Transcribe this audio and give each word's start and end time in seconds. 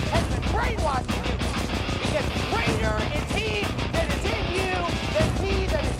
has 0.00 0.24
been 0.32 0.44
brainwashing 0.52 1.24
you. 1.24 1.36
Because 2.02 2.28
greater 2.50 2.96
is 3.18 3.26
he 3.38 3.50
that 3.92 4.06
is 4.14 4.24
in 4.34 4.44
you 4.58 4.74
than 5.14 5.28
he 5.42 5.54
that 5.72 5.84
is. 5.84 5.98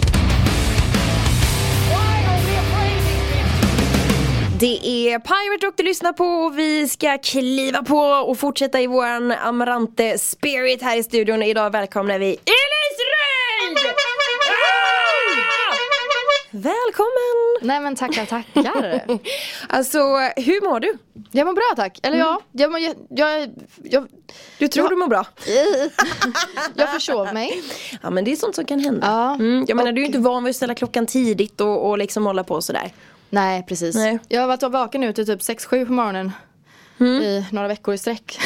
Why 1.92 2.14
are 2.30 2.40
we 2.46 2.54
afraid 2.64 2.98
these? 3.08 4.58
Det 4.58 4.86
är 5.08 5.18
Pirate 5.18 5.66
Rock 5.66 5.74
du 5.76 5.82
lyssnar 5.82 6.12
på 6.12 6.24
och 6.24 6.58
vi 6.58 6.88
ska 6.88 7.18
kliva 7.18 7.82
på 7.82 7.98
och 7.98 8.38
fortsätta 8.38 8.80
i 8.80 8.86
våran 8.86 9.32
Amarante 9.32 10.18
Spirit 10.18 10.82
här 10.82 10.96
i 10.96 11.02
studion. 11.02 11.42
Idag 11.42 11.70
välkomnar 11.70 12.18
vi 12.18 12.26
Elis 12.28 12.98
Röjd! 13.14 13.78
Välkommen! 16.50 17.23
Nej 17.64 17.80
men 17.80 17.96
tackar 17.96 18.26
tackar. 18.26 19.04
Alltså, 19.68 19.98
hur 20.36 20.68
mår 20.70 20.80
du? 20.80 20.92
jag 21.30 21.46
mår 21.46 21.52
bra 21.54 21.72
tack. 21.76 21.98
Eller 22.02 22.18
ja, 22.18 22.40
jag, 22.52 22.70
mår, 22.70 22.80
jag, 22.80 22.94
jag, 23.10 23.50
jag, 23.82 24.06
Du 24.58 24.68
tror 24.68 24.84
Ja. 24.86 24.90
du 24.90 24.96
mår 24.96 25.08
bra? 25.08 25.26
jag 26.74 26.92
försov 26.94 27.34
mig. 27.34 27.62
Ja 28.02 28.10
men 28.10 28.24
det 28.24 28.32
är 28.32 28.36
sånt 28.36 28.54
som 28.54 28.64
kan 28.64 28.80
hända. 28.80 29.06
Ja, 29.06 29.34
Mm, 29.34 29.64
jag 29.68 29.76
menar 29.76 29.88
och- 29.90 29.94
du 29.94 30.02
är 30.02 30.06
inte 30.06 30.18
van 30.18 30.44
vid 30.44 30.50
att 30.50 30.56
ställa 30.56 30.74
klockan 30.74 31.06
tidigt 31.06 31.60
och, 31.60 31.88
och 31.88 31.98
liksom 31.98 32.26
hålla 32.26 32.44
på 32.44 32.62
sådär. 32.62 32.92
Nej 33.30 33.64
precis. 33.68 33.94
Nej. 33.94 34.18
Jag 34.28 34.40
har 34.40 34.48
varit 34.48 34.62
vaken 34.62 35.00
nu 35.00 35.12
till 35.12 35.26
typ 35.26 35.40
6-7 35.40 35.86
på 35.86 35.92
morgonen. 35.92 36.32
Mm. 37.00 37.22
I 37.22 37.44
några 37.52 37.68
veckor 37.68 37.94
i 37.94 37.98
sträck. 37.98 38.38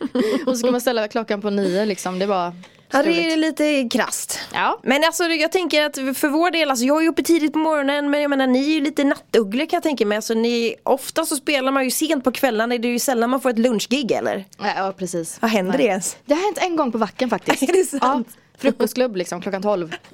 och 0.46 0.52
så 0.52 0.56
ska 0.56 0.70
man 0.70 0.80
ställa 0.80 1.08
klockan 1.08 1.40
på 1.42 1.50
9 1.50 1.84
liksom. 1.84 2.18
Det 2.18 2.26
var 2.26 2.52
Ja 2.92 3.02
det 3.02 3.32
är 3.32 3.36
lite 3.36 3.88
krasst. 3.88 4.38
Ja. 4.54 4.80
Men 4.82 5.04
alltså 5.04 5.24
jag 5.24 5.52
tänker 5.52 5.82
att 5.84 5.94
för 5.94 6.28
vår 6.28 6.50
del, 6.50 6.70
alltså 6.70 6.84
jag 6.84 7.04
är 7.04 7.08
uppe 7.08 7.22
tidigt 7.22 7.52
på 7.52 7.58
morgonen 7.58 8.10
men 8.10 8.22
jag 8.22 8.30
menar 8.30 8.46
ni 8.46 8.70
är 8.70 8.74
ju 8.74 8.80
lite 8.80 9.04
nattugglor 9.04 9.66
kan 9.66 9.76
jag 9.76 9.82
tänka 9.82 10.06
mig. 10.06 10.16
Alltså 10.16 10.34
ni, 10.34 10.74
ofta 10.82 11.24
så 11.24 11.36
spelar 11.36 11.72
man 11.72 11.84
ju 11.84 11.90
sent 11.90 12.24
på 12.24 12.32
kvällarna, 12.32 12.78
det 12.78 12.88
är 12.88 12.92
ju 12.92 12.98
sällan 12.98 13.30
man 13.30 13.40
får 13.40 13.50
ett 13.50 13.58
lunchgig 13.58 14.12
eller? 14.12 14.44
Ja, 14.58 14.72
ja 14.76 14.92
precis. 14.98 15.38
Vad 15.40 15.50
händer 15.50 15.72
Nej. 15.72 15.82
det 15.82 15.88
ens? 15.88 16.16
Det 16.24 16.34
har 16.34 16.42
hänt 16.42 16.58
en 16.60 16.76
gång 16.76 16.92
på 16.92 16.98
Vacken 16.98 17.30
faktiskt. 17.30 17.62
Är 17.68 17.72
det 17.72 17.84
sant? 17.84 18.28
Ja, 18.30 18.41
frukostklubb 18.58 19.16
liksom 19.16 19.40
klockan 19.40 19.62
12. 19.62 19.90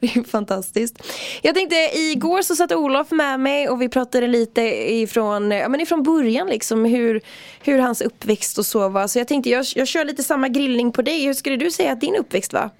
Det 0.00 0.06
är 0.06 0.24
fantastiskt. 0.24 1.02
Jag 1.42 1.54
tänkte 1.54 1.76
igår 1.94 2.42
så 2.42 2.56
satt 2.56 2.72
Olof 2.72 3.10
med 3.10 3.40
mig 3.40 3.68
och 3.68 3.82
vi 3.82 3.88
pratade 3.88 4.26
lite 4.26 4.62
ifrån, 4.92 5.50
ja, 5.50 5.68
men 5.68 5.80
ifrån 5.80 6.02
början 6.02 6.46
liksom 6.46 6.84
hur, 6.84 7.20
hur 7.62 7.78
hans 7.78 8.00
uppväxt 8.00 8.58
och 8.58 8.66
så 8.66 8.88
var. 8.88 9.08
Så 9.08 9.18
jag 9.18 9.28
tänkte 9.28 9.50
jag, 9.50 9.64
jag 9.74 9.88
kör 9.88 10.04
lite 10.04 10.22
samma 10.22 10.48
grillning 10.48 10.92
på 10.92 11.02
dig. 11.02 11.26
Hur 11.26 11.34
skulle 11.34 11.56
du 11.56 11.70
säga 11.70 11.92
att 11.92 12.00
din 12.00 12.16
uppväxt 12.16 12.52
var? 12.52 12.70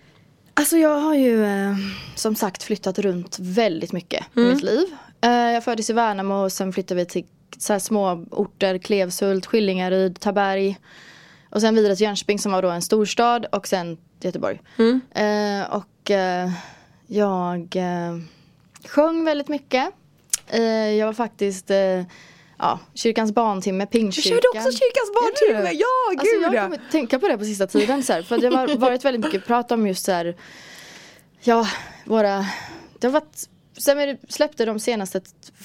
Alltså 0.55 0.77
jag 0.77 1.01
har 1.01 1.15
ju 1.15 1.45
eh, 1.45 1.75
som 2.15 2.37
sagt 2.37 2.63
flyttat 2.63 2.99
runt 2.99 3.37
väldigt 3.41 3.93
mycket 3.93 4.25
i 4.37 4.41
mitt 4.41 4.63
liv. 4.63 4.87
Eh, 5.21 5.31
jag 5.31 5.65
föddes 5.65 5.91
i 5.91 5.93
Värnamo 5.93 6.35
och 6.35 6.53
sen 6.53 6.73
flyttade 6.73 7.01
vi 7.01 7.07
till 7.07 7.25
så 7.59 7.73
här 7.73 7.81
små 7.81 8.27
orter, 8.31 8.79
Klevshult, 8.79 9.47
Skillingaryd, 9.47 10.21
Taberg. 10.21 10.79
Och 11.51 11.61
sen 11.61 11.75
vidare 11.75 11.97
till 11.97 12.05
Jönköping 12.05 12.39
som 12.39 12.53
var 12.53 12.63
då 12.63 12.71
en 12.71 12.83
storstad 12.83 13.47
och 13.53 13.69
sen 13.69 13.99
Göteborg. 14.21 14.61
Eh, 15.15 15.75
och 15.75 16.11
eh, 16.11 16.51
jag 17.07 17.77
eh, 17.77 18.19
sjöng 18.89 19.25
väldigt 19.25 19.49
mycket. 19.49 19.91
Eh, 20.49 20.63
jag 20.95 21.07
var 21.07 21.13
faktiskt 21.13 21.71
eh, 21.71 22.03
ja, 22.59 22.81
kyrkans 22.95 23.33
barntimme, 23.33 23.85
Du 23.85 23.91
Pingstkyrkan. 23.99 24.31
körde 24.39 24.49
också 24.49 24.79
kyrkans 24.79 25.13
barntimme, 25.15 25.73
ja 25.73 26.11
gud 26.11 26.19
Alltså 26.21 26.37
jag 26.43 26.55
ja. 26.55 26.61
har 26.61 26.67
kommit 26.69 26.81
tänka 26.91 27.19
på 27.19 27.29
det 27.29 27.39
på 27.39 27.45
sista 27.45 27.67
tiden 27.67 28.03
så 28.03 28.13
här, 28.13 28.23
för 28.23 28.39
det 28.39 28.57
har 28.57 28.77
varit 28.77 29.05
väldigt 29.05 29.25
mycket 29.25 29.47
prat 29.47 29.73
om 29.73 29.87
just 29.87 30.05
så 30.05 30.13
här, 30.13 30.37
Ja, 31.41 31.67
våra 32.05 32.47
Det 32.99 33.07
har 33.07 33.13
varit 33.13 33.49
Sen 33.79 33.99
vi 33.99 34.17
släppte 34.29 34.65
de 34.65 34.81
senaste 34.81 35.21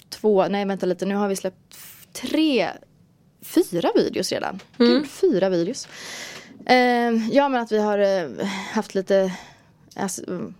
två, 0.10 0.48
nej 0.48 0.66
vänta 0.66 0.86
lite 0.86 1.06
nu 1.06 1.16
har 1.16 1.28
vi 1.28 1.36
släppt 1.36 1.78
tre 2.14 2.70
Fyra 3.42 3.92
videos 3.96 4.32
redan. 4.32 4.60
Gud, 4.78 5.08
fyra 5.10 5.50
videos. 5.50 5.88
Eh, 6.66 6.76
ja 7.36 7.50
men 7.50 7.62
att 7.62 7.72
vi 7.72 7.80
har 7.80 7.98
eh, 8.00 8.46
haft 8.74 8.96
lite 8.96 9.32
alltså, 9.96 10.28
mm, 10.28 10.54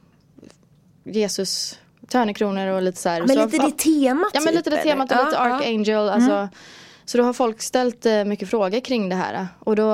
Jesus 1.04 1.80
Törnekronor 2.08 2.68
och 2.68 2.82
lite 2.82 3.02
så 3.02 3.10
här. 3.10 3.20
Men 3.20 3.30
så 3.30 3.46
lite 3.46 3.58
det 3.58 3.72
temat 3.72 4.30
Ja 4.34 4.42
men 4.42 4.54
lite 4.54 4.70
det 4.70 4.76
typ, 4.76 4.86
temat 4.86 5.12
och 5.12 5.18
eller? 5.18 5.26
lite 5.26 5.38
Ja, 5.38 5.50
ja. 5.50 5.56
Archangel. 5.56 6.10
Alltså, 6.10 6.50
Så 7.06 7.18
då 7.18 7.24
har 7.24 7.34
folk 7.34 7.62
ställt 7.62 8.06
eh, 8.06 8.24
mycket 8.26 8.50
frågor 8.50 8.80
kring 8.80 9.10
det 9.10 9.16
här. 9.16 9.48
Och 9.60 9.76
då 9.76 9.90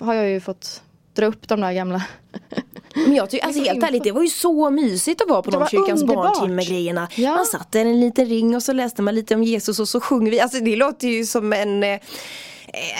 har 0.00 0.14
jag 0.14 0.28
ju 0.28 0.40
fått 0.40 0.82
dra 1.14 1.26
upp 1.26 1.48
de 1.48 1.60
där 1.60 1.72
gamla. 1.72 2.02
Men 2.94 3.14
jag 3.14 3.30
tycker, 3.30 3.46
alltså 3.46 3.62
helt 3.62 3.82
ärligt, 3.84 4.04
det 4.04 4.12
var 4.12 4.22
ju 4.22 4.28
så 4.28 4.70
mysigt 4.70 5.22
att 5.22 5.28
vara 5.28 5.42
på 5.42 5.50
Det 5.50 5.58
de 5.58 5.68
kyrkans 5.68 6.02
underbart. 6.02 6.38
barntimme 6.38 6.64
grejerna. 6.64 7.08
Ja. 7.16 7.36
Man 7.36 7.46
satt 7.46 7.72
där 7.72 7.84
i 7.84 7.90
en 7.90 8.00
liten 8.00 8.26
ring 8.26 8.56
och 8.56 8.62
så 8.62 8.72
läste 8.72 9.02
man 9.02 9.14
lite 9.14 9.34
om 9.34 9.42
Jesus 9.42 9.80
och 9.80 9.88
så 9.88 10.00
sjunger 10.00 10.30
vi. 10.30 10.40
Alltså 10.40 10.60
det 10.60 10.76
låter 10.76 11.08
ju 11.08 11.24
som 11.26 11.52
en 11.52 11.84
eh, 11.84 12.00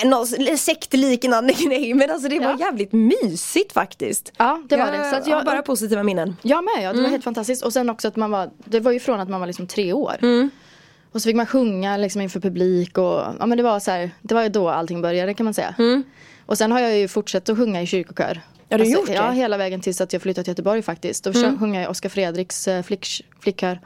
någon 0.05 0.27
sektliknande 0.59 1.53
grej 1.53 1.95
men 1.95 2.11
alltså 2.11 2.29
det 2.29 2.39
var 2.39 2.47
Ja. 2.51 2.57
jävligt 2.61 2.93
mysigt 2.93 3.73
faktiskt. 3.73 4.33
Ja 4.37 4.63
det 4.69 4.77
var 4.77 4.93
det. 4.93 5.11
Så 5.11 5.17
att 5.17 5.27
jag 5.27 5.39
jag, 5.39 5.45
bara 5.47 5.63
positiva 5.63 6.03
minnen. 6.03 6.37
jag 6.43 6.65
med 6.65 6.85
ja, 6.85 6.93
det 6.93 7.03
var 7.03 7.09
helt 7.09 7.25
fantastiskt. 7.25 7.65
Och 7.65 7.73
sen 7.73 7.91
också 7.91 8.09
att 8.09 8.17
man 8.17 8.31
var, 8.31 8.51
det 8.65 8.81
var 8.81 8.93
ju 8.93 9.01
från 9.01 9.21
att 9.21 9.29
man 9.29 9.41
var 9.41 9.47
liksom 9.47 9.67
tre 9.67 9.93
år. 9.93 10.17
Och 11.13 11.23
så 11.23 11.27
fick 11.29 11.37
man 11.37 11.47
sjunga 11.47 11.97
liksom 11.97 12.21
inför 12.21 12.41
publik 12.41 12.99
och 12.99 13.21
ja 13.39 13.47
men 13.47 13.57
det 13.59 13.63
var 13.65 13.81
så 13.81 13.91
här, 13.91 14.11
det 14.23 14.35
var 14.35 14.43
ju 14.43 14.49
då 14.49 14.69
allting 14.69 15.03
började 15.03 15.35
kan 15.35 15.45
man 15.45 15.55
säga. 15.55 15.75
Och 16.47 16.59
sen 16.59 16.73
har 16.73 16.81
jag 16.81 16.99
ju 16.99 17.09
fortsatt 17.09 17.49
att 17.49 17.57
sjunga 17.59 17.83
i 17.83 17.87
kyrkokör. 17.87 18.41
Ja, 18.69 18.79
du 18.79 18.85
har 18.85 18.91
gjort 18.91 19.09
Ja, 19.09 19.23
det? 19.27 19.33
hela 19.35 19.57
vägen 19.57 19.81
tills 19.81 20.01
att 20.01 20.13
jag 20.13 20.23
flyttade 20.23 20.45
till 20.45 20.51
Göteborg 20.51 20.83
faktiskt. 20.83 21.25
Då 21.25 21.31
mm. 21.31 21.59
sjöng 21.59 21.75
jag 21.75 21.85
i 21.85 21.87
Oskar 21.87 22.09
Fredriks 22.09 22.69
eh, 22.69 22.83
flick, 22.83 23.07
flickkör. 23.41 23.81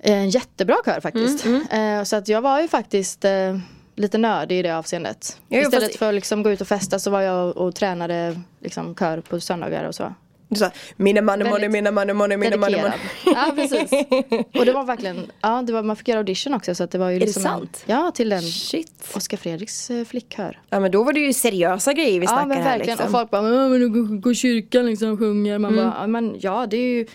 Eh, 0.00 0.12
En 0.12 0.30
jättebra 0.30 0.76
kör 0.84 1.00
faktiskt. 1.00 1.44
Mm, 1.44 1.66
Eh, 1.98 2.04
så 2.04 2.16
att 2.16 2.28
jag 2.28 2.40
var 2.42 2.60
ju 2.60 2.68
faktiskt 2.68 3.24
eh, 3.24 3.58
lite 3.96 4.18
nördig 4.18 4.58
i 4.58 4.62
det 4.62 4.76
avseendet. 4.76 5.40
Ja, 5.48 5.58
jo, 5.58 5.62
Istället 5.62 5.84
fast- 5.88 5.98
för 5.98 6.08
att 6.08 6.14
liksom 6.14 6.42
gå 6.42 6.50
ut 6.50 6.60
och 6.60 6.68
festa 6.68 6.98
så 6.98 7.10
var 7.10 7.20
jag 7.20 7.56
och, 7.56 7.74
tränade 7.74 8.40
liksom 8.60 8.94
kör 8.94 9.20
på 9.20 9.40
söndagar 9.40 9.84
och 9.84 9.94
så. 9.94 10.14
Du 10.48 10.56
sa, 10.58 10.70
mina 10.96 11.22
money, 11.22 11.50
money, 11.50 11.68
mina 11.68 11.90
money, 11.90 12.14
money, 12.14 12.36
mina 12.36 12.56
money, 12.56 12.76
money. 12.82 12.98
Ja 13.24 13.52
precis. 13.54 13.90
Och 14.58 14.66
det 14.66 14.72
var 14.72 14.84
verkligen, 14.84 15.30
ja 15.40 15.62
det 15.66 15.72
var, 15.72 15.82
man 15.82 15.96
fick 15.96 16.08
göra 16.08 16.18
audition 16.18 16.54
också 16.54 16.74
så 16.74 16.84
att 16.84 16.90
det 16.90 16.98
var 16.98 17.10
ju 17.10 17.18
det 17.18 17.24
liksom 17.24 17.42
sant? 17.42 17.84
En, 17.86 17.94
ja 17.96 18.10
till 18.14 18.28
den 18.28 18.42
Shit. 18.42 18.92
Oskar 19.16 19.36
Fredriks 19.36 19.90
eh, 19.90 20.04
flickkör. 20.04 20.60
Ja 20.70 20.80
men 20.80 20.90
då 20.90 21.02
var 21.04 21.12
det 21.12 21.20
ju 21.20 21.32
seriösa 21.32 21.92
grejer 21.92 22.20
vi 22.20 22.26
Ja 22.26 22.30
snackar 22.30 22.46
men 22.46 22.56
här 22.56 22.64
verkligen 22.64 22.86
liksom. 22.98 23.14
och 23.14 23.20
folk 23.20 23.30
bara, 23.30 23.48
"Ja, 23.48 23.68
men 23.68 23.80
du 23.80 24.18
går- 24.18 24.34
kyrkan 24.34 24.86
liksom 24.86 25.10
och 25.12 25.18
sjunger. 25.18 25.58
Man 25.58 25.72
Mm. 25.72 25.84
bara, 25.84 25.96
ja, 26.00 26.06
men 26.06 26.36
ja 26.40 26.66
det 26.66 26.76
är 26.76 26.88
ju 26.98 27.06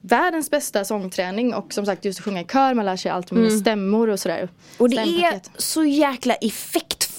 världens 0.00 0.50
bästa 0.50 0.84
sångträning 0.84 1.54
och 1.54 1.72
som 1.72 1.86
sagt 1.86 2.04
just 2.04 2.18
att 2.18 2.24
sjunga 2.24 2.40
i 2.40 2.44
kör, 2.44 2.74
man 2.74 2.84
lär 2.84 2.96
sig 2.96 3.10
allt 3.10 3.30
med 3.30 3.52
stämmor 3.52 4.08
och 4.08 4.20
sådär. 4.20 4.38
Mm. 4.38 4.50
Och 4.78 4.90
det 4.90 4.96
är 4.96 5.40
så 5.56 5.84
jäkla 5.84 6.34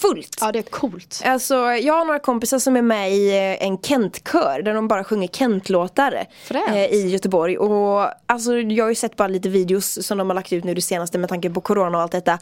effektfullt. 0.02 0.38
Ja 0.40 0.52
det 0.52 0.58
är 0.58 0.62
coolt. 0.62 1.22
Alltså 1.24 1.54
jag 1.56 1.94
har 1.94 2.04
några 2.04 2.18
kompisar 2.18 2.58
som 2.58 2.76
är 2.76 2.82
med 2.82 3.12
i 3.12 3.28
eh, 3.30 3.66
en 3.66 3.78
Kent-kör 3.78 4.62
där 4.62 4.74
de 4.74 4.88
bara 4.88 5.04
sjunger 5.04 5.28
Kent-låtar 5.28 6.26
eh, 6.68 6.84
i 6.84 7.08
Göteborg. 7.08 7.58
Och 7.58 8.08
alltså 8.26 8.54
jag 8.58 8.84
har 8.84 8.88
ju 8.88 8.94
sett 8.94 9.16
bara 9.16 9.28
lite 9.28 9.48
videos 9.48 10.06
som 10.06 10.18
de 10.18 10.30
har 10.30 10.34
lagt 10.34 10.52
ut 10.52 10.64
nu 10.64 10.74
det 10.74 10.82
senaste 10.82 11.18
med 11.18 11.28
tanke 11.28 11.50
på 11.50 11.60
corona 11.60 11.96
och 11.98 12.02
allt 12.02 12.12
detta. 12.12 12.38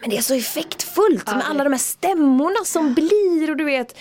Men 0.00 0.10
det 0.10 0.16
är 0.16 0.22
så 0.22 0.34
effektfullt 0.34 1.26
med 1.26 1.36
det- 1.36 1.42
alla 1.50 1.64
de 1.64 1.72
här 1.72 1.78
stämmorna 1.80 2.64
som 2.64 2.94
blir 2.94 3.50
och 3.50 3.56
du 3.56 3.64
vet. 3.64 3.96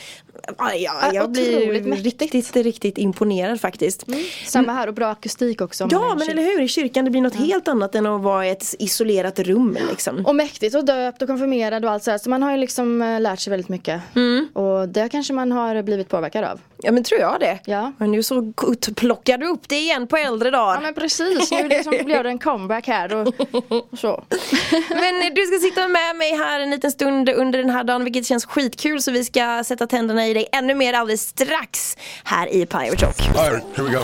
Ja, 0.58 0.74
ja, 0.74 0.94
Ja, 1.02 1.14
jag 1.14 1.32
blir 1.32 1.82
mäktigt. 1.84 2.22
riktigt, 2.34 2.56
riktigt 2.56 2.98
imponerad 2.98 3.62
faktiskt. 3.62 4.06
Samma 4.48 4.74
här 4.74 4.88
och 4.88 4.94
bra 4.94 5.08
akustik 5.12 5.62
också. 5.62 5.88
Ja 5.92 6.16
men 6.20 6.30
eller 6.30 6.42
hur, 6.44 6.62
i 6.62 6.68
kyrkan 6.68 7.06
det 7.06 7.12
blir 7.12 7.22
något 7.22 7.36
helt 7.36 7.68
annat 7.68 7.96
än 7.96 8.06
att 8.06 8.22
vara 8.22 8.48
i 8.48 8.50
ett 8.50 8.76
isolerat 8.80 9.40
rum 9.40 9.78
liksom. 9.90 10.26
Och 10.26 10.36
mäktigt 10.36 10.76
och 10.76 10.86
döpt 10.86 11.22
och 11.22 11.28
konfirmerad 11.28 11.86
och 11.86 11.92
allt 11.92 12.04
så 12.04 12.12
här. 12.12 12.18
Så 12.18 12.30
man 12.30 12.44
har 12.44 12.52
ju 12.52 12.58
liksom 12.58 12.99
eh, 13.02 13.22
lärt 13.22 13.40
sig 13.40 13.52
väldigt 13.52 13.70
mycket. 13.70 14.02
Mm. 14.16 14.48
Och 14.54 14.90
det 14.90 15.10
kanske 15.10 15.34
man 15.34 15.52
har 15.52 15.82
blivit 15.82 16.10
påverkad 16.10 16.44
av. 16.44 16.60
Ja 16.82 16.92
men 16.92 17.04
tror 17.04 17.22
jag 17.22 17.40
det. 17.40 17.60
Ja. 17.66 17.92
Men 17.98 18.12
nu 18.12 18.24
så 18.24 18.54
plockar 18.96 19.38
du 19.38 19.48
upp 19.48 19.70
det 19.70 19.76
igen 19.76 20.08
på 20.08 20.18
äldre 20.18 20.52
dagar. 20.52 20.74
Ja 20.76 20.82
men 20.82 20.94
precis, 20.94 21.52
nu 21.52 21.68
liksom 21.68 21.94
blev 22.06 22.24
det 22.24 22.30
en 22.30 22.40
comeback 22.40 22.88
här 22.88 23.16
och, 23.16 23.28
och 23.28 23.88
så. 24.00 24.24
Men 24.90 25.22
eh, 25.22 25.34
du 25.36 25.46
ska 25.46 25.60
sitta 25.60 25.88
med 25.88 26.16
mig 26.16 26.38
här 26.38 26.60
en 26.60 26.70
liten 26.70 26.92
stund 26.92 27.30
under 27.30 27.60
den 27.60 27.70
här 27.70 27.84
dagen 27.84 28.04
vilket 28.04 28.26
känns 28.26 28.46
skitkul 28.46 29.02
så 29.02 29.12
vi 29.12 29.24
ska 29.24 29.64
sätta 29.64 29.88
tänderna 29.88 30.28
i 30.28 30.34
dig 30.34 30.48
ännu 30.52 30.76
mer 30.76 30.94
alldeles 30.94 31.22
strax 31.22 31.98
här 32.24 32.48
i 32.48 32.66
Pirate 32.66 33.06
Rock. 33.06 33.38
All 33.38 33.52
right, 33.52 33.66
here 33.76 33.88
we 33.88 33.94
go. 33.94 34.04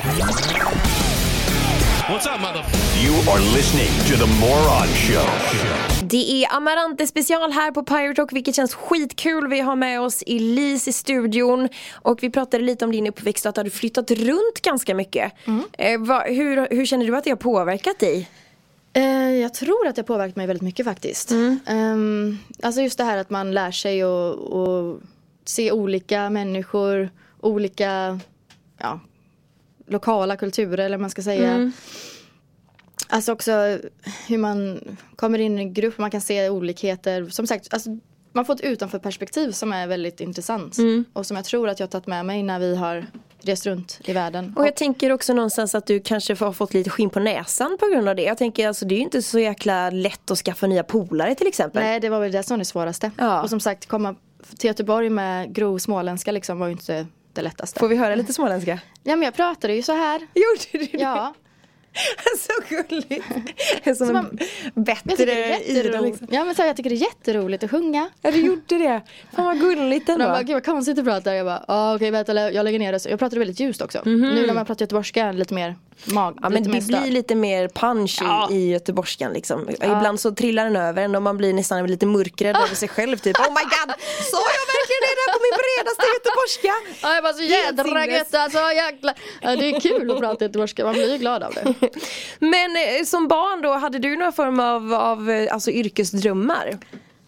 What's 2.10 2.26
up, 2.36 2.40
mother? 2.42 2.64
You 3.06 3.14
are 3.32 3.40
listening 3.58 3.90
to 4.10 4.26
the 4.26 4.32
Moron 4.40 4.88
Show. 4.88 5.28
Det 6.08 6.44
är 6.44 6.56
Amarante 6.56 7.08
special 7.08 7.52
här 7.52 7.72
på 7.72 7.84
Pirate 7.84 8.22
Rock 8.22 8.34
vilket 8.34 8.56
känns 8.56 8.74
skitkul. 8.76 9.48
Vi 9.48 9.60
har 9.60 9.76
med 9.76 10.02
oss 10.02 10.24
Elise 10.28 10.90
i 10.90 10.94
studion 10.94 11.70
och 11.94 12.24
vi 12.24 12.30
pratade 12.30 12.64
lite 12.64 12.86
om 12.86 12.92
din 12.92 13.08
uppväxt 13.08 13.46
att 13.46 13.56
du 13.56 13.62
har 13.62 13.70
flyttat 13.70 14.12
runt 14.12 14.62
ganska 14.62 14.96
mycket. 14.96 15.34
Eh, 15.78 16.00
vad- 16.00 16.24
hur, 16.24 16.68
hur 16.76 16.86
känner 16.86 17.06
du 17.06 17.18
att 17.18 17.24
det 17.24 17.30
har 17.30 17.38
påverkat 17.38 18.00
dig? 18.00 18.30
Eh, 18.94 19.04
jag 19.32 19.54
tror 19.54 19.88
att 19.88 19.96
det 19.96 20.02
har 20.02 20.08
påverkat 20.08 20.36
mig 20.36 20.48
väldigt 20.48 20.64
mycket 20.64 20.86
faktiskt. 20.86 21.32
Ehm, 21.68 22.38
alltså 22.64 22.82
just 22.82 22.98
det 22.98 23.04
här 23.04 23.18
att 23.18 23.30
man 23.30 23.52
lär 23.52 23.72
sig 23.72 24.02
att 24.04 25.00
se 25.46 25.72
olika 25.72 26.30
människor, 26.30 27.10
olika 27.42 28.20
ja, 28.78 29.00
lokala 29.88 30.38
kulturer 30.38 30.86
eller 30.86 30.98
man 30.98 31.10
ska 31.10 31.22
säga. 31.22 31.72
Alltså 33.08 33.32
också 33.32 33.52
hur 34.28 34.38
man 34.38 34.80
kommer 35.16 35.40
in 35.40 35.60
i 35.60 35.62
en 35.62 35.74
grupp, 35.74 35.98
man 35.98 36.12
kan 36.12 36.22
se 36.22 36.50
olikheter. 36.50 37.30
Som 37.30 37.48
sagt, 37.48 37.74
alltså, 37.74 37.90
man 38.34 38.46
får 38.46 38.54
ett 38.54 38.62
utanför 38.62 39.00
perspektiv 39.00 39.52
som 39.52 39.74
är 39.74 39.88
väldigt 39.88 40.22
intressant. 40.22 40.78
Och 41.14 41.26
som 41.26 41.38
jag 41.38 41.46
tror 41.46 41.70
att 41.70 41.80
jag 41.80 41.88
har 41.88 41.92
tagit 41.92 42.08
med 42.08 42.26
mig 42.26 42.44
när 42.44 42.60
vi 42.60 42.76
har 42.76 43.06
rest 43.42 43.66
runt 43.66 44.00
i 44.04 44.14
världen. 44.14 44.54
Och 44.58 44.68
jag 44.68 44.76
tänker 44.76 45.12
också 45.12 45.34
någonstans 45.34 45.76
att 45.76 45.86
du 45.86 46.00
kanske 46.00 46.36
har 46.36 46.54
fått 46.54 46.74
lite 46.74 46.90
skinn 46.90 47.10
på 47.10 47.20
näsan 47.20 47.78
på 47.80 47.86
grund 47.88 48.10
av 48.10 48.16
det. 48.16 48.22
Jag 48.22 48.38
tänker 48.38 48.68
alltså 48.68 48.86
det 48.86 48.96
är 48.96 48.98
ju 48.98 49.04
inte 49.04 49.22
så 49.22 49.40
jäkla 49.40 49.90
lätt 49.90 50.32
att 50.32 50.38
skaffa 50.38 50.68
nya 50.68 50.84
polare 50.84 51.36
till 51.36 51.48
exempel. 51.48 51.84
Nej, 51.84 52.00
det 52.00 52.10
var 52.10 52.20
väl 52.20 52.32
det 52.32 52.44
som 52.44 52.54
var 52.54 52.58
det 52.58 52.66
svåraste. 52.66 53.12
Ja. 53.18 53.44
Och 53.44 53.50
som 53.50 53.60
sagt, 53.60 53.86
komma 53.86 54.16
till 54.58 54.68
Göteborg 54.68 55.10
med 55.10 55.54
grov 55.54 55.78
småländska 55.78 56.32
liksom 56.32 56.60
var 56.60 56.68
ju 56.68 56.72
inte 56.72 57.08
det 57.36 57.42
lättaste. 57.42 57.80
Får 57.80 57.88
vi 57.88 57.96
höra 57.96 58.16
lite 58.16 58.34
småländska? 58.34 58.80
Ja, 59.04 59.16
men 59.16 59.22
jag 59.24 59.34
pratade 59.34 59.74
ju 59.76 59.82
så 59.82 59.92
här. 59.94 60.18
Gjorde 60.20 60.62
du 60.86 60.98
det? 60.98 61.04
Ja, 61.04 61.34
så 62.40 62.76
gulligt. 62.76 63.26
Som 63.98 64.08
en 64.08 64.14
man- 64.14 64.30
tycker 64.38 65.26
det 65.26 65.58
bättre 65.58 65.64
Ida 65.66 66.02
liksom. 66.02 66.28
Ja, 66.32 66.46
men 66.46 66.56
så 66.56 66.62
här, 66.62 66.70
jag 66.70 66.78
tycker 66.78 66.90
det 66.90 66.96
är 66.96 66.98
jätteroligt 66.98 67.64
att 67.64 67.72
sjunga. 67.72 68.10
Ja 68.22 68.32
du 68.32 68.38
gjorde 68.46 68.78
det. 68.78 69.02
Fan 69.36 69.46
vad 69.46 69.60
gulligt 69.60 70.06
De 70.06 70.12
ändå. 70.12 70.26
bara, 70.26 70.44
gud 70.44 70.54
vad 70.56 70.66
konstigt 70.66 70.96
du 70.96 71.04
pratar. 71.04 71.34
Jag 71.34 71.46
bara, 71.46 71.66
ah, 71.68 71.96
okej 71.96 72.12
vänta, 72.12 72.52
jag 72.52 72.64
lägger 72.64 72.80
ner 72.80 72.92
det. 72.92 73.00
Så 73.00 73.10
Jag 73.10 73.20
pratade 73.20 73.40
väldigt 73.40 73.60
ljust 73.60 73.82
också. 73.82 74.02
Nu 74.06 74.48
när 74.48 74.54
man 74.54 74.66
pratar 74.66 74.84
göteborgska 74.84 75.32
lite 75.32 75.54
mer 75.54 75.76
mag. 76.06 76.38
Ja 76.42 76.50
men 76.50 76.64
det 76.64 76.70
blir 76.88 77.12
lite 77.12 77.36
mer 77.36 77.68
punch 77.68 78.22
i, 78.22 78.26
Ja. 78.26 78.50
i 78.52 78.70
göteborgskan 78.72 79.34
liksom. 79.34 79.70
Ibland 79.70 80.20
så 80.20 80.32
trillar 80.36 80.64
den 80.64 80.76
över 80.76 81.02
en 81.04 81.16
och 81.16 81.22
man 81.22 81.38
blir 81.38 81.54
nästan 81.54 81.88
lite 81.88 82.06
mörkrädd 82.06 82.56
över 82.56 82.76
sig 82.76 82.88
själv 82.90 83.18
typ. 83.18 83.40
Oh 83.40 83.50
my 83.50 83.64
god, 83.64 83.96
sa 84.32 84.38
jag 84.58 84.66
verkligen 84.76 85.02
det 85.02 85.16
där 85.22 85.34
på 85.34 85.40
min 85.46 85.58
bredaste 85.62 86.06
göteborgska? 86.16 86.74
Ja, 87.02 87.14
jag 87.16 87.24
bara 87.24 87.34
så 87.34 87.44
jädra 87.44 88.06
gött 88.18 88.34
alltså, 88.36 88.60
jäkla. 88.72 89.14
Ja, 89.42 89.56
det 89.56 89.70
är 89.70 89.80
kul 89.80 90.12
att 90.12 90.20
prata 90.20 90.46
göteborgska, 90.46 90.84
man 90.86 90.94
blir 90.94 91.12
ju 91.12 91.18
glad 91.18 91.44
av 91.44 91.54
det. 91.54 91.74
Men 92.40 92.76
eh, 92.76 93.04
som 93.06 93.28
barn 93.28 93.62
då, 93.62 93.74
hade 93.74 94.00
du 94.00 94.16
någon 94.16 94.34
form 94.34 94.60
av, 94.60 94.94
av 94.94 95.30
eh, 95.32 95.54
alltså, 95.54 95.72
yrkesdrömmar? 95.72 96.78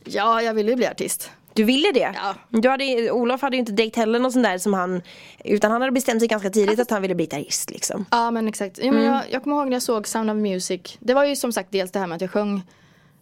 Ja, 0.03 0.41
jag 0.41 0.53
vill 0.53 0.67
ju 0.67 0.75
bli 0.75 0.87
artist. 0.87 1.29
Du 1.57 1.63
ville 1.63 1.91
det? 1.91 2.11
Ja. 2.15 2.35
Du 2.49 2.69
hade, 2.69 3.11
Olof 3.11 3.41
hade 3.41 3.55
ju 3.55 3.59
inte 3.59 3.71
dejt 3.71 3.99
heller 3.99 4.19
någon 4.19 4.31
sån 4.31 4.41
där 4.41 4.57
som 4.57 4.73
han 4.73 5.01
Utan 5.43 5.71
han 5.71 5.81
hade 5.81 5.91
bestämt 5.91 6.21
sig 6.21 6.27
ganska 6.27 6.49
tidigt 6.49 6.79
att 6.79 6.91
han 6.91 7.01
ville 7.01 7.15
bli 7.15 7.25
gitarrist 7.25 7.69
liksom 7.69 8.05
Ja 8.11 8.31
men 8.31 8.47
exakt. 8.47 8.79
Ja, 8.83 8.91
men 8.91 9.03
jag, 9.03 9.23
jag 9.31 9.43
kommer 9.43 9.55
ihåg 9.55 9.65
när 9.65 9.73
jag 9.73 9.81
såg 9.81 10.07
Sound 10.07 10.31
of 10.31 10.37
Music. 10.37 10.97
Det 10.99 11.13
var 11.13 11.25
ju 11.25 11.35
som 11.35 11.51
sagt 11.51 11.71
dels 11.71 11.91
det 11.91 11.99
här 11.99 12.07
med 12.07 12.15
att 12.15 12.21
jag 12.21 12.31
sjöng 12.31 12.61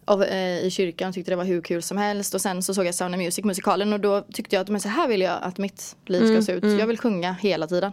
av, 0.04 0.22
eh, 0.22 0.58
i 0.58 0.70
kyrkan 0.70 1.08
och 1.08 1.14
tyckte 1.14 1.32
det 1.32 1.36
var 1.36 1.44
hur 1.44 1.62
kul 1.62 1.82
som 1.82 1.96
helst. 1.96 2.34
Och 2.34 2.40
sen 2.40 2.62
så 2.62 2.74
såg 2.74 2.86
jag 2.86 2.94
Sound 2.94 3.14
of 3.14 3.18
Music 3.18 3.44
musikalen 3.44 3.92
och 3.92 4.00
då 4.00 4.20
tyckte 4.32 4.56
jag 4.56 4.60
att 4.62 4.68
men 4.68 4.80
så 4.80 4.88
här 4.88 5.08
vill 5.08 5.20
jag 5.20 5.38
att 5.42 5.58
mitt 5.58 5.96
liv 6.06 6.32
ska 6.32 6.42
se 6.42 6.52
ut. 6.52 6.80
Jag 6.80 6.86
vill 6.86 6.98
sjunga 6.98 7.32
hela 7.32 7.66
tiden. 7.66 7.92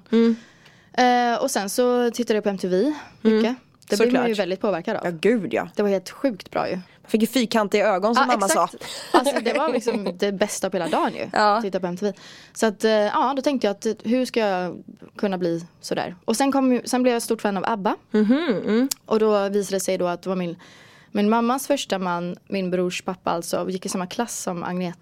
Eh, 0.93 1.41
och 1.41 1.51
sen 1.51 1.69
så 1.69 2.11
tittade 2.11 2.37
jag 2.37 2.43
på 2.43 2.49
MTV 2.49 2.93
mycket. 3.21 3.55
Det 3.89 3.97
blev 3.97 4.13
man 4.13 4.27
ju 4.27 4.33
väldigt 4.33 4.61
påverkad 4.61 4.97
av. 4.97 5.05
Ja 5.05 5.11
gud 5.21 5.53
ja 5.53 5.69
Det 5.75 5.83
var 5.83 5.89
helt 5.89 6.09
sjukt 6.09 6.51
bra 6.51 6.69
ju. 6.69 6.79
Man 7.03 7.09
fick 7.09 7.21
ju 7.21 7.27
fyrkantiga 7.27 7.87
ögon 7.87 8.15
som 8.15 8.27
mamma 8.27 8.47
sa 8.47 8.69
Alltså 9.11 9.39
det 9.39 9.53
var 9.53 9.69
liksom 9.73 10.09
det 10.19 10.31
bästa 10.31 10.69
på 10.69 10.77
hela 10.77 10.89
dagen 10.89 11.13
ju. 11.15 11.29
Ja. 11.33 11.61
Titta 11.61 11.79
på 11.79 11.87
MTV. 11.87 12.13
Så 12.53 12.65
att 12.65 12.83
eh, 12.83 12.91
ja, 12.91 13.33
då 13.35 13.41
tänkte 13.41 13.67
jag 13.67 13.71
att 13.71 13.85
eh, 13.85 13.93
hur 14.03 14.25
ska 14.25 14.39
jag 14.39 14.83
kunna 15.15 15.37
bli 15.37 15.65
sådär. 15.81 16.15
Och 16.25 16.37
sen, 16.37 16.51
kom, 16.51 16.81
sen 16.85 17.03
blev 17.03 17.13
jag 17.13 17.21
stort 17.21 17.41
fan 17.41 17.57
av 17.57 17.63
ABBA. 17.67 17.95
Mhm, 18.11 18.89
Och 19.05 19.19
då 19.19 19.49
visade 19.49 19.75
det 19.75 19.79
sig 19.79 19.97
då 19.97 20.07
att 20.07 20.21
det 20.21 20.29
var 20.29 20.35
min, 20.35 20.55
min 21.11 21.29
mammas 21.29 21.67
första 21.67 21.99
man, 21.99 22.35
min 22.47 22.71
brors 22.71 23.01
pappa 23.01 23.31
alltså, 23.31 23.69
gick 23.69 23.85
i 23.85 23.89
samma 23.89 24.07
klass 24.07 24.41
som 24.41 24.63
Agneta. 24.63 24.99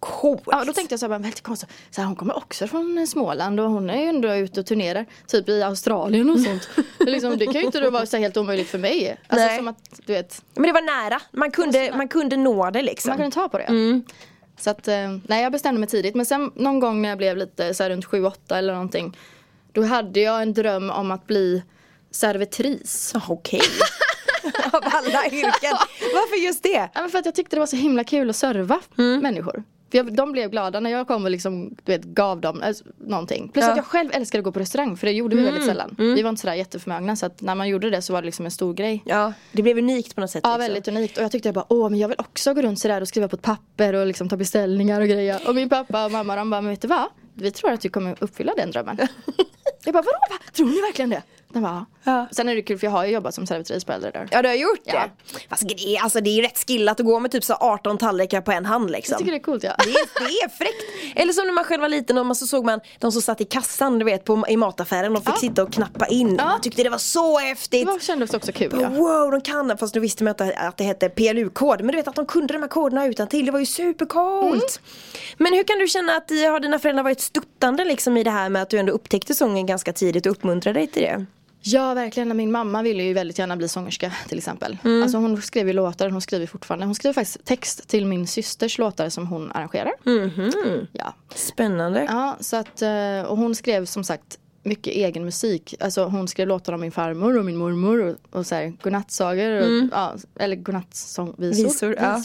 Coolt! 0.00 0.42
Ja, 0.46 0.64
då 0.64 0.72
tänkte 0.72 0.92
jag 0.92 1.00
så 1.00 1.06
här, 1.06 1.08
bara, 1.08 1.18
väldigt 1.18 1.40
konstigt. 1.42 1.70
Så 1.90 2.00
här, 2.00 2.06
hon 2.06 2.16
kommer 2.16 2.36
också 2.36 2.66
från 2.66 3.06
Småland 3.06 3.60
och 3.60 3.70
hon 3.70 3.90
är 3.90 4.02
ju 4.02 4.08
ändå 4.08 4.34
ute 4.34 4.60
och 4.60 4.66
turnerar. 4.66 5.06
Typ 5.26 5.48
i 5.48 5.62
Australien 5.62 6.30
och 6.30 6.40
sånt. 6.40 6.68
Det 6.98 7.10
liksom, 7.10 7.38
det 7.38 7.46
kan 7.46 7.54
ju 7.54 7.62
inte 7.62 7.90
vara 7.90 8.06
så 8.06 8.16
helt 8.16 8.36
omöjligt 8.36 8.68
för 8.68 8.78
mig. 8.78 9.16
Alltså 9.28 9.46
Nej. 9.46 9.56
som 9.56 9.68
att, 9.68 10.00
du 10.06 10.12
vet, 10.12 10.42
Men 10.54 10.62
det 10.62 10.72
var 10.72 10.82
nära, 10.82 11.20
man 11.32 11.50
kunde, 11.50 11.92
man 11.96 12.08
kunde 12.08 12.36
nå 12.36 12.70
det 12.70 12.82
liksom 12.82 13.08
Man 13.08 13.18
kunde 13.18 13.34
ta 13.34 13.48
på 13.48 13.58
det. 13.58 14.00
Så 14.60 14.70
att, 14.70 14.88
eh, 14.88 14.94
nej 15.26 15.42
jag 15.42 15.52
bestämde 15.52 15.80
mig 15.80 15.88
tidigt. 15.88 16.14
Men 16.14 16.26
sen 16.26 16.52
någon 16.54 16.80
gång 16.80 17.02
när 17.02 17.08
jag 17.08 17.18
blev 17.18 17.36
lite 17.36 17.74
så 17.74 17.82
här 17.82 17.90
runt 17.90 18.06
7-8 18.06 18.56
eller 18.56 18.72
någonting. 18.72 19.16
Då 19.72 19.82
hade 19.82 20.20
jag 20.20 20.42
en 20.42 20.54
dröm 20.54 20.90
om 20.90 21.10
att 21.10 21.26
bli 21.26 21.62
servitris. 22.10 23.12
Ah, 23.14 23.20
Okej 23.28 23.60
Av 24.72 24.80
alla 24.84 25.26
yrken 25.26 25.76
Varför 26.14 26.44
just 26.44 26.62
det? 26.62 26.90
Ja, 26.94 27.00
men 27.00 27.10
för 27.10 27.18
att 27.18 27.24
jag 27.24 27.34
tyckte 27.34 27.56
det 27.56 27.60
var 27.60 27.66
så 27.66 27.76
himla 27.76 28.04
kul 28.04 28.30
att 28.30 28.36
serva 28.36 28.80
människor. 28.94 29.64
Jag, 29.92 30.14
de 30.14 30.32
blev 30.32 30.50
glada 30.50 30.80
när 30.80 30.90
jag 30.90 31.06
kom 31.06 31.24
och 31.24 31.30
liksom, 31.30 31.68
du 31.84 31.92
vet, 31.92 32.04
gav 32.04 32.40
dem 32.40 32.62
eh, 32.62 32.72
någonting. 32.98 33.48
Plus 33.48 33.64
Ja. 33.64 33.70
att 33.70 33.76
jag 33.76 33.86
själv 33.86 34.10
älskade 34.12 34.40
att 34.40 34.44
gå 34.44 34.52
på 34.52 34.60
restaurang 34.60 34.96
för 34.96 35.06
det 35.06 35.12
gjorde 35.12 35.36
vi 35.36 35.42
väldigt 35.42 35.64
sällan. 35.66 35.94
Vi 35.98 36.22
var 36.22 36.30
inte 36.30 36.40
sådär 36.40 36.54
jätteförmögna 36.54 37.16
så 37.16 37.26
att 37.26 37.40
när 37.40 37.54
man 37.54 37.68
gjorde 37.68 37.90
det 37.90 38.02
så 38.02 38.12
var 38.12 38.22
det 38.22 38.26
liksom 38.26 38.44
en 38.44 38.50
stor 38.50 38.74
grej. 38.74 39.02
Ja, 39.06 39.32
det 39.52 39.62
blev 39.62 39.78
unikt 39.78 40.14
på 40.14 40.20
något 40.20 40.30
sätt 40.30 40.40
Ja 40.44 40.50
liksom. 40.56 40.62
väldigt 40.72 40.88
unikt 40.88 41.16
och 41.18 41.24
jag 41.24 41.32
tyckte 41.32 41.48
jag 41.48 41.54
bara 41.54 41.64
åh 41.68 41.90
men 41.90 41.98
jag 41.98 42.08
vill 42.08 42.16
också 42.18 42.54
gå 42.54 42.62
runt 42.62 42.78
sådär 42.80 43.00
och 43.00 43.08
skriva 43.08 43.28
på 43.28 43.36
ett 43.36 43.42
papper 43.42 43.94
och 43.94 44.06
liksom 44.06 44.28
ta 44.28 44.36
beställningar 44.36 45.00
och 45.00 45.08
grejer. 45.08 45.40
Och 45.48 45.54
min 45.54 45.68
pappa 45.68 46.04
och 46.04 46.12
mamma 46.12 46.36
de 46.36 46.50
bara 46.50 46.60
men 46.60 46.70
vet 46.70 46.80
du 46.82 46.88
vad? 46.88 47.06
Vi 47.34 47.50
tror 47.50 47.72
att 47.72 47.80
du 47.80 47.88
kommer 47.88 48.16
uppfylla 48.20 48.52
den 48.56 48.70
drömmen. 48.70 48.98
jag 49.84 49.94
bara 49.94 50.02
vadå? 50.02 50.18
Va? 50.30 50.36
Tror 50.52 50.66
ni 50.66 50.80
verkligen 50.80 51.10
det? 51.10 51.22
De 51.52 51.62
bara 51.62 51.86
Ja. 52.04 52.26
Sen 52.32 52.48
är 52.48 52.54
det 52.54 52.62
kul 52.62 52.78
för 52.78 52.86
jag 52.86 52.92
har 52.92 53.04
ju 53.04 53.12
jobbat 53.12 53.34
som 53.34 53.46
servitris 53.46 53.84
på 53.84 53.92
äldre 53.92 54.10
där. 54.10 54.28
Ja 54.30 54.42
du 54.42 54.48
har 54.48 54.54
gjort 54.56 54.80
Ja. 54.84 54.92
det? 55.32 55.38
Fast 55.48 55.68
det 55.68 55.80
är, 55.96 56.02
alltså, 56.02 56.20
det 56.20 56.30
är 56.30 56.34
ju 56.34 56.42
rätt 56.42 56.58
skillat 56.66 57.00
att 57.00 57.06
gå 57.06 57.20
med 57.20 57.30
typ 57.30 57.44
så 57.44 57.54
18 57.54 57.98
tallrikar 57.98 58.40
på 58.40 58.52
en 58.52 58.66
hand 58.66 58.90
liksom 58.90 59.12
Jag 59.12 59.18
tycker 59.18 59.32
det 59.32 59.38
är 59.38 59.42
coolt 59.42 59.64
ja. 59.64 59.74
Det 59.78 59.90
är, 59.90 60.24
det 60.28 60.44
är 60.44 60.48
fräckt. 60.48 61.16
Eller 61.16 61.32
som 61.32 61.46
när 61.46 61.52
man 61.52 61.64
själv 61.64 61.80
var 61.80 61.88
liten 61.88 62.18
och 62.18 62.26
man 62.26 62.36
så 62.36 62.46
såg 62.46 62.64
man 62.64 62.80
de 62.98 63.12
som 63.12 63.22
satt 63.22 63.40
i 63.40 63.44
kassan 63.44 63.98
du 63.98 64.04
vet 64.04 64.24
på, 64.24 64.44
i 64.48 64.56
mataffären 64.56 65.16
och 65.16 65.24
fick 65.24 65.34
Ja. 65.34 65.38
sitta 65.38 65.62
och 65.62 65.72
knappa 65.72 66.06
in. 66.06 66.36
Ja. 66.38 66.44
Man 66.44 66.60
tyckte 66.60 66.82
det 66.82 66.88
var 66.88 66.98
så 66.98 67.38
häftigt. 67.38 67.86
Det 67.86 67.92
var, 67.92 67.98
kändes 67.98 68.34
också 68.34 68.52
kul 68.52 68.78
ja. 68.80 68.88
Wow, 68.88 69.30
de 69.30 69.40
kan 69.40 69.78
Fast 69.78 69.94
nu 69.94 70.00
visste 70.00 70.24
man 70.24 70.30
inte 70.30 70.54
att 70.56 70.76
det 70.76 70.84
hette 70.84 71.08
PLU-kod. 71.08 71.78
Men 71.80 71.86
du 71.92 71.96
vet 71.96 72.08
att 72.08 72.14
de 72.14 72.26
kunde 72.26 72.52
de 72.52 72.58
här 72.62 72.68
koderna 72.68 73.06
utan 73.06 73.28
till. 73.28 73.46
Det 73.46 73.52
var 73.52 73.60
ju 73.60 73.66
supercoolt. 73.66 74.80
Men 75.38 75.52
hur 75.52 75.62
kan 75.64 75.78
du 75.78 75.88
känna 75.88 76.12
att 76.16 76.30
eh, 76.30 76.36
har 76.36 76.60
dina 76.60 76.78
föräldrar 76.78 77.02
varit 77.02 77.20
stöttande 77.20 77.84
liksom 77.84 78.16
i 78.16 78.24
det 78.24 78.30
här 78.30 78.48
med 78.48 78.62
att 78.62 78.70
du 78.70 78.78
ändå 78.78 78.92
upptäckte 78.92 79.34
sången 79.34 79.66
ganska 79.66 79.92
tidigt 79.92 80.26
och 80.26 80.32
uppmuntrade 80.32 80.78
dig 80.78 80.86
till 80.86 81.02
det? 81.02 81.26
Ja 81.62 81.94
verkligen, 81.94 82.36
min 82.36 82.52
mamma 82.52 82.82
ville 82.82 83.02
ju 83.02 83.12
väldigt 83.12 83.38
gärna 83.38 83.56
bli 83.56 83.68
sångerska 83.68 84.12
till 84.28 84.38
exempel. 84.38 84.78
Mm. 84.84 85.02
Alltså 85.02 85.18
hon 85.18 85.42
skrev 85.42 85.66
ju 85.66 85.72
låtar, 85.72 86.10
hon 86.10 86.20
skriver 86.20 86.46
fortfarande. 86.46 86.86
Hon 86.86 86.94
skriver 86.94 87.14
faktiskt 87.14 87.44
text 87.44 87.88
till 87.88 88.06
min 88.06 88.26
systers 88.26 88.78
låtar 88.78 89.08
som 89.08 89.26
hon 89.26 89.52
arrangerar. 89.52 89.92
Mhm. 90.04 90.86
Ja. 90.92 91.14
Spännande. 91.34 92.06
ja, 92.08 92.36
så 92.40 92.56
att, 92.56 92.82
eh, 92.82 93.22
och 93.28 93.36
hon 93.36 93.54
skrev 93.54 93.84
som 93.84 94.04
sagt 94.04 94.38
mycket 94.62 94.94
egen 94.94 95.24
musik. 95.24 95.74
Alltså 95.80 96.04
hon 96.04 96.28
skrev 96.28 96.48
låtar 96.48 96.72
om 96.72 96.80
min 96.80 96.92
farmor 96.92 97.38
och 97.38 97.44
min 97.44 97.56
mormor 97.56 98.00
och, 98.02 98.38
och 98.38 98.46
så 98.46 98.54
här, 98.54 98.72
godnattsagor. 98.82 99.50
Och, 99.60 99.88
ja, 99.92 100.14
eller 100.38 100.56
godnattsångvisor. 100.56 101.64
Visor, 101.64 101.94
ja. 101.98 102.24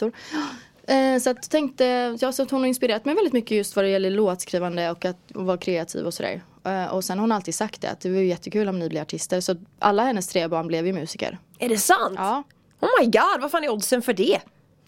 Eh, 0.94 1.20
Så 1.20 1.30
att 1.30 1.50
tänkte, 1.50 2.18
ja, 2.22 2.32
så 2.32 2.44
att 2.44 2.52
hon 2.52 2.60
har 2.62 2.68
inspirerat 2.68 3.06
mig 3.06 3.16
väldigt 3.16 3.34
mycket 3.34 3.58
just 3.58 3.76
vad 3.76 3.86
det 3.86 3.90
gäller 3.90 4.10
låtskrivande 4.10 4.92
och 4.92 5.06
att 5.06 5.18
vara 5.28 5.58
kreativ 5.58 6.06
och 6.06 6.14
sådär. 6.14 6.42
Eh, 6.66 6.86
Och 6.94 7.04
sen 7.04 7.18
har 7.18 7.24
hon 7.24 7.32
alltid 7.32 7.56
sagt 7.56 7.82
det 7.82 7.90
att 7.92 8.00
det 8.00 8.10
vore 8.10 8.24
jättekul 8.26 8.70
om 8.70 8.80
ni 8.80 8.90
blir 8.90 9.02
artister. 9.02 9.42
Så 9.42 9.56
alla 9.80 10.04
hennes 10.04 10.28
tre 10.28 10.48
barn 10.48 10.68
blev 10.68 10.88
ju 10.88 10.94
musiker. 10.94 11.38
Är 11.60 11.70
det 11.70 11.78
sant? 11.78 12.14
Ja. 12.18 12.44
Oh 12.80 12.90
my 13.00 13.06
god, 13.06 13.42
vad 13.42 13.52
fan 13.52 13.64
är 13.64 13.70
oddsen 13.70 14.02
för 14.02 14.14
det? 14.14 14.40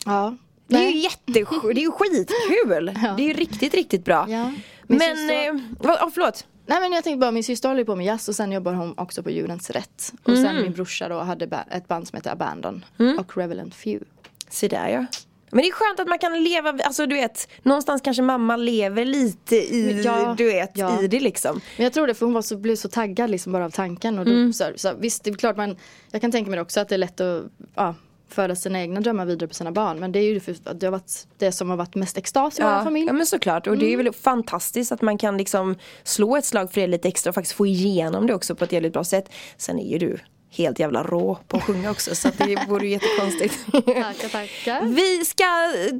Ja. 0.05 0.35
Det 0.67 0.75
är 0.75 0.79
Nej. 0.79 0.97
ju 0.97 1.07
jättesj- 1.09 1.73
det 1.73 1.79
är 1.79 1.83
ju 1.83 1.91
skitkul. 1.91 2.85
Det 3.17 3.23
är 3.23 3.27
ju 3.27 3.33
riktigt, 3.33 3.73
riktigt 3.73 4.05
bra. 4.05 4.25
Ja. 4.29 4.43
Min 4.87 4.97
Men, 4.99 5.17
syster- 5.17 5.47
eh, 5.47 5.59
vad, 5.79 6.01
oh, 6.01 6.09
förlåt. 6.13 6.45
Nej 6.65 6.79
men 6.81 6.91
jag 6.91 7.03
tänkte 7.03 7.17
bara, 7.17 7.31
min 7.31 7.43
syster 7.43 7.69
håller 7.69 7.83
på 7.83 7.95
med 7.95 8.05
jazz 8.05 8.29
och 8.29 8.35
sen 8.35 8.51
jobbar 8.51 8.73
hon 8.73 8.93
också 8.97 9.23
på 9.23 9.29
Djurens 9.29 9.69
Rätt. 9.69 10.13
Och 10.23 10.29
Mm. 10.29 10.43
sen 10.43 10.55
min 10.61 10.71
brorsa 10.73 11.09
då 11.09 11.19
hade 11.19 11.63
ett 11.71 11.87
band 11.87 12.07
som 12.07 12.15
heter 12.15 12.31
Abandon 12.31 12.85
och 13.19 13.37
Revelant 13.37 13.75
Few. 13.75 14.05
Se 14.49 14.67
där 14.67 14.87
ja. 14.89 15.05
Men 15.51 15.61
det 15.61 15.67
är 15.67 15.71
skönt 15.71 15.99
att 15.99 16.07
man 16.07 16.19
kan 16.19 16.43
leva, 16.43 16.69
alltså 16.83 17.05
du 17.05 17.15
vet, 17.15 17.47
någonstans 17.63 18.01
kanske 18.01 18.23
mamma 18.23 18.55
lever 18.55 19.05
lite 19.05 19.55
i, 19.55 20.01
Ja, 20.05 20.35
du 20.37 20.45
vet, 20.45 20.71
ja. 20.73 21.01
i 21.01 21.07
det 21.07 21.19
liksom. 21.19 21.61
Men 21.77 21.83
jag 21.83 21.93
tror 21.93 22.07
det 22.07 22.13
för 22.13 22.25
hon 22.25 22.33
var 22.33 22.41
så, 22.41 22.57
blev 22.57 22.75
så 22.75 22.89
taggad 22.89 23.29
liksom 23.29 23.51
bara 23.53 23.65
av 23.65 23.69
tanken. 23.69 24.19
Och 24.19 24.25
då, 24.25 24.31
Mm. 24.31 24.53
så, 24.53 24.65
så, 24.75 24.93
visst 24.99 25.23
det 25.23 25.29
är 25.29 25.33
klart 25.35 25.57
man, 25.57 25.75
jag 26.11 26.21
kan 26.21 26.31
tänka 26.31 26.51
mig 26.51 26.59
också 26.61 26.79
att 26.79 26.89
det 26.89 26.95
är 26.95 26.99
lätt 26.99 27.21
att 27.21 27.43
ja, 27.75 27.95
föra 28.29 28.55
sina 28.55 28.81
egna 28.81 28.99
drömmar 29.01 29.25
vidare 29.25 29.47
på 29.47 29.53
sina 29.53 29.71
barn. 29.71 29.99
Men 29.99 30.11
det 30.11 30.19
är 30.19 30.23
ju 30.23 30.39
för, 30.39 30.55
det, 30.73 30.85
har 30.85 30.91
varit 30.91 31.27
det 31.37 31.51
som 31.51 31.69
har 31.69 31.77
varit 31.77 31.95
mest 31.95 32.17
extas 32.17 32.59
i 32.59 32.61
vår 32.63 32.71
Ja, 32.71 32.83
familj. 32.83 33.07
ja 33.07 33.13
men 33.13 33.25
såklart 33.25 33.67
och 33.67 33.77
det 33.77 33.93
är 33.93 33.97
väl 33.97 34.13
fantastiskt 34.13 34.91
att 34.91 35.01
man 35.01 35.17
kan 35.17 35.37
liksom 35.37 35.75
slå 36.03 36.35
ett 36.37 36.45
slag 36.45 36.73
för 36.73 36.81
det 36.81 36.87
lite 36.87 37.07
extra 37.07 37.29
och 37.29 37.35
faktiskt 37.35 37.55
få 37.55 37.65
igenom 37.65 38.27
det 38.27 38.33
också 38.33 38.55
på 38.55 38.63
ett 38.63 38.71
jävligt 38.71 38.93
bra 38.93 39.03
sätt. 39.03 39.29
Sen 39.57 39.79
är 39.79 39.91
ju 39.91 39.97
du 39.97 40.17
helt 40.49 40.79
jävla 40.79 41.03
rå 41.03 41.37
på 41.47 41.57
att 41.57 41.63
sjunga 41.63 41.91
också 41.91 42.15
så 42.15 42.31
det 42.37 42.65
vore 42.67 42.85
ju 42.85 42.91
jättekonstigt. 42.91 43.65
Tackar, 43.71 44.29
tackar. 44.29 44.85
Vi 44.85 45.25
ska 45.25 45.43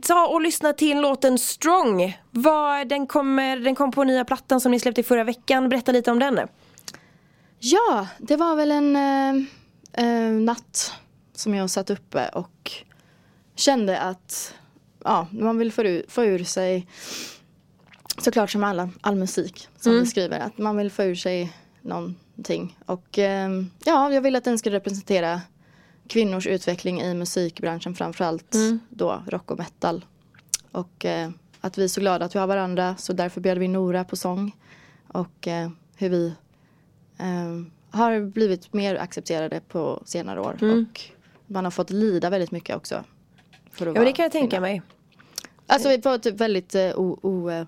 ta 0.02 0.28
och 0.28 0.42
lyssna 0.42 0.74
till 0.74 1.02
låten 1.02 1.38
Strong. 1.38 2.18
Vad, 2.32 2.90
den, 2.90 3.08
kommer, 3.08 3.58
den 3.58 3.76
kom 3.76 3.92
på 3.92 4.04
nya 4.04 4.26
plattan 4.26 4.62
som 4.62 4.72
ni 4.72 4.80
släppte 4.80 5.04
förra 5.04 5.24
veckan. 5.24 5.70
Berätta 5.70 5.92
lite 5.92 6.12
om 6.12 6.20
den. 6.20 6.40
Ja, 7.60 8.08
det 8.18 8.36
var 8.36 8.56
väl 8.56 8.72
en 8.72 8.96
eh, 8.96 10.06
eh, 10.06 10.32
natt 10.32 10.94
som 11.36 11.56
jag 11.56 11.70
satt 11.70 11.90
uppe 11.90 12.30
och 12.30 12.72
kände 13.56 14.00
att 14.00 14.54
ja, 15.04 15.28
man 15.32 15.58
vill 15.58 15.72
få 15.72 15.84
ur, 15.84 16.06
få 16.08 16.26
ur 16.26 16.44
sig 16.44 16.88
såklart 18.18 18.52
som 18.52 18.64
alla, 18.64 18.90
all 19.02 19.16
musik 19.16 19.68
som 19.80 19.94
vi 19.94 20.06
skriver, 20.06 20.40
att 20.40 20.58
man 20.58 20.78
vill 20.78 20.92
få 20.92 21.04
ur 21.04 21.16
sig 21.16 21.54
någonting. 22.38 22.78
Och 22.86 23.20
eh, 23.20 23.50
ja, 23.86 24.14
jag 24.14 24.22
vill 24.22 24.36
att 24.36 24.44
den 24.44 24.58
ska 24.58 24.70
representera 24.70 25.42
kvinnors 26.08 26.48
utveckling 26.48 27.02
i 27.02 27.14
musikbranschen 27.14 27.96
framförallt 27.96 28.56
då 28.90 29.24
rock 29.28 29.52
och 29.52 29.58
metal. 29.58 30.06
Och 30.72 31.06
eh, 31.06 31.30
att 31.62 31.78
vi 31.78 31.84
är 31.84 31.88
så 31.88 32.02
glada 32.02 32.26
att 32.26 32.36
vi 32.36 32.40
har 32.40 32.48
varandra 32.48 32.96
så 32.98 33.14
därför 33.14 33.42
bjöd 33.42 33.58
vi 33.58 33.68
Nora 33.68 34.04
på 34.04 34.16
sång. 34.16 34.56
Och 35.08 35.48
eh, 35.48 35.70
hur 35.96 36.10
vi 36.10 36.34
eh, 37.18 37.98
har 37.98 38.20
blivit 38.20 38.74
mer 38.74 38.96
accepterade 38.96 39.62
på 39.68 40.04
senare 40.06 40.42
år. 40.42 40.58
Och 40.62 41.02
man 41.48 41.64
har 41.64 41.72
fått 41.72 41.90
lida 41.90 42.30
väldigt 42.30 42.52
mycket 42.52 42.76
också. 42.76 43.04
För 43.72 43.88
att 43.88 43.96
Ja 43.96 44.04
det 44.04 44.12
kan 44.12 44.24
jag 44.24 44.32
tänka 44.32 44.50
kvinna. 44.50 44.62
mig. 44.62 44.82
Alltså 45.68 46.02
på 46.02 46.10
ett 46.10 46.26
väldigt, 46.26 46.76
eh, 46.76 47.00
o, 47.00 47.20
o, 47.22 47.50
eh, 47.50 47.68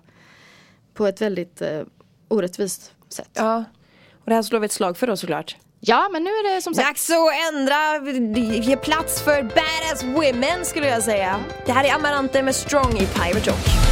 på 0.94 1.06
ett 1.06 1.20
väldigt 1.20 1.62
eh, 1.62 1.82
orättvist 2.28 2.94
sätt. 3.08 3.30
Ja. 3.32 3.64
Ja. 4.20 4.24
Och 4.24 4.30
det 4.30 4.34
här 4.34 4.42
slår 4.42 4.60
vi 4.60 4.66
ett 4.66 4.72
slag 4.72 4.96
för 4.96 5.06
då 5.06 5.16
såklart. 5.16 5.56
men 6.12 6.24
nu 6.24 6.30
är 6.30 6.54
det 6.54 6.62
som 6.62 6.74
sagt. 6.74 6.88
Dags 6.88 7.10
att 7.10 7.54
ändra, 7.54 8.10
ge 8.54 8.76
plats 8.76 9.22
för 9.22 9.42
badass 9.42 10.04
women 10.04 10.64
skulle 10.64 10.88
jag 10.88 11.02
säga. 11.02 11.40
Det 11.66 11.72
här 11.72 11.84
är 11.84 11.94
Amarante 11.94 12.42
med 12.42 12.54
Strong 12.54 12.96
i 12.98 13.06
Pirate 13.06 13.50
Rock. 13.50 13.89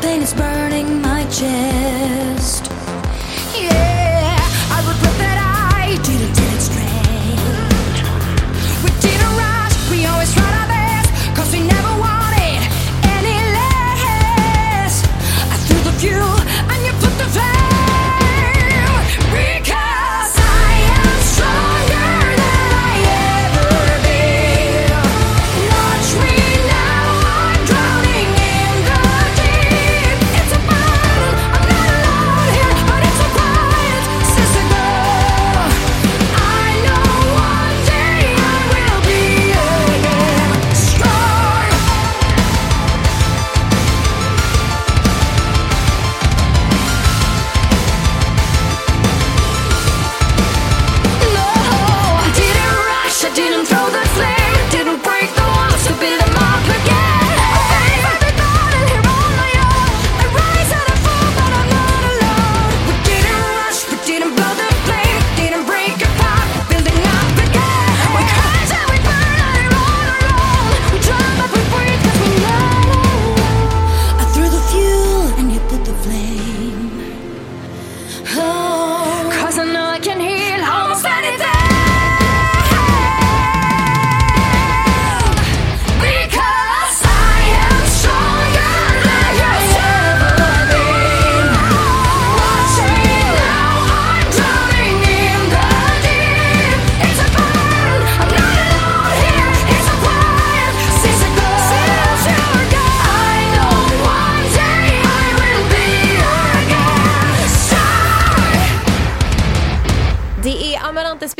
Pain 0.00 0.22
is 0.22 0.34
burning 0.34 1.00
my 1.02 1.24
chest. 1.24 1.77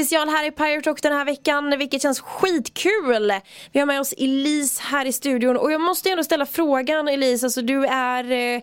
Special 0.08 0.28
här 0.28 0.48
i 0.48 0.50
Pirate 0.50 0.90
Rock 0.90 1.02
den 1.02 1.12
här 1.12 1.24
veckan 1.24 1.74
vilket 1.78 2.02
känns 2.02 2.20
skitkul. 2.20 3.32
Vi 3.72 3.80
har 3.80 3.86
med 3.86 4.00
oss 4.00 4.14
Elise 4.18 4.82
här 4.82 5.06
i 5.06 5.12
studion 5.12 5.56
och 5.56 5.72
jag 5.72 5.80
måste 5.80 6.10
ändå 6.10 6.24
ställa 6.24 6.46
frågan 6.46 7.08
Elise, 7.08 7.46
alltså 7.46 7.62
du 7.62 7.86
är 7.86 8.32
eh, 8.32 8.62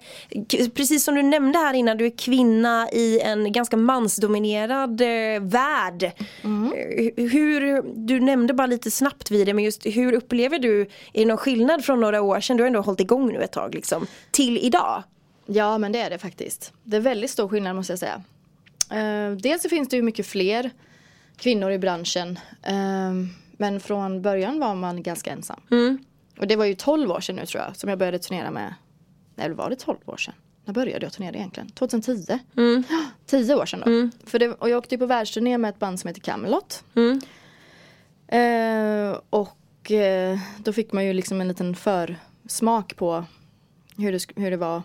precis 0.70 1.04
som 1.04 1.16
du 1.16 1.22
nämnde 1.24 1.60
här 1.60 1.74
innan, 1.74 1.98
du 1.98 2.06
är 2.06 2.18
kvinna 2.18 2.90
i 2.92 3.20
en 3.20 3.52
ganska 3.52 3.78
mansdominerad 3.78 5.02
eh, 5.02 5.42
värld. 5.42 6.04
Eh, 6.04 6.12
Hur, 7.16 7.82
du 8.08 8.20
nämnde 8.20 8.54
bara 8.54 8.68
lite 8.68 8.92
snabbt 8.92 9.32
vid 9.32 9.48
det 9.48 9.54
men 9.54 9.64
just 9.64 9.86
hur 9.86 10.14
upplever 10.14 10.60
du, 10.60 10.82
är 10.82 10.88
det 11.14 11.26
någon 11.26 11.38
skillnad 11.38 11.86
från 11.86 12.00
några 12.00 12.22
år 12.22 12.40
sedan, 12.40 12.58
du 12.58 12.64
har 12.64 12.68
ändå 12.68 12.82
hållit 12.82 13.00
igång 13.00 13.34
nu 13.34 13.42
ett 13.42 13.52
tag 13.52 13.76
liksom, 13.76 14.08
till 14.32 14.58
idag? 14.58 15.04
Ja 15.46 15.78
men 15.78 15.92
det 15.92 16.00
är 16.00 16.10
det 16.10 16.18
faktiskt. 16.18 16.74
Det 16.84 16.98
är 16.98 17.02
väldigt 17.02 17.32
stor 17.32 17.50
skillnad 17.50 17.76
måste 17.76 17.92
jag 17.92 18.00
säga. 18.00 18.22
Dels 19.40 19.64
så 19.64 19.70
finns 19.70 19.90
det 19.90 19.96
ju 19.96 20.02
mycket 20.02 20.28
fler 20.28 20.72
kvinnor 21.38 21.72
i 21.72 21.80
branschen. 21.80 22.40
eh, 22.64 23.12
men 23.58 23.80
från 23.80 24.22
början 24.22 24.60
var 24.60 24.76
man 24.76 25.04
ganska 25.04 25.32
ensam. 25.32 25.60
Och 26.40 26.48
det 26.48 26.56
var 26.56 26.66
ju 26.66 26.76
12 26.76 27.12
år 27.12 27.20
sedan 27.20 27.36
nu 27.36 27.46
tror 27.46 27.64
jag 27.64 27.76
som 27.76 27.90
jag 27.90 28.00
började 28.00 28.20
turnera 28.20 28.52
med. 28.52 28.74
Nej 29.36 29.46
eller 29.46 29.56
var 29.56 29.70
det 29.70 29.76
12 29.76 29.98
år 30.06 30.18
sedan? 30.18 30.34
När 30.66 30.74
började 30.74 31.06
jag 31.06 31.14
turnera 31.14 31.36
egentligen? 31.36 31.70
2010? 31.70 32.40
Mm. 32.58 32.84
10 33.26 33.56
år 33.56 33.66
sedan 33.66 33.80
då. 33.80 33.86
För 34.30 34.40
det, 34.40 34.48
och 34.48 34.70
jag 34.70 34.78
åkte 34.78 34.96
ju 34.96 35.00
på 35.00 35.06
världsturné 35.06 35.58
med 35.58 35.70
ett 35.70 35.80
band 35.80 36.00
som 36.00 36.08
heter 36.08 36.22
Camelot. 36.22 36.84
Eh, 38.28 39.18
och 39.30 39.92
eh, 39.92 40.40
då 40.58 40.74
fick 40.74 40.92
man 40.92 41.06
ju 41.06 41.14
liksom 41.14 41.42
en 41.42 41.48
liten 41.48 41.76
försmak 41.76 42.96
på 42.96 43.26
hur 43.98 44.12
det, 44.12 44.20
hur 44.36 44.52
det 44.52 44.58
var. 44.58 44.82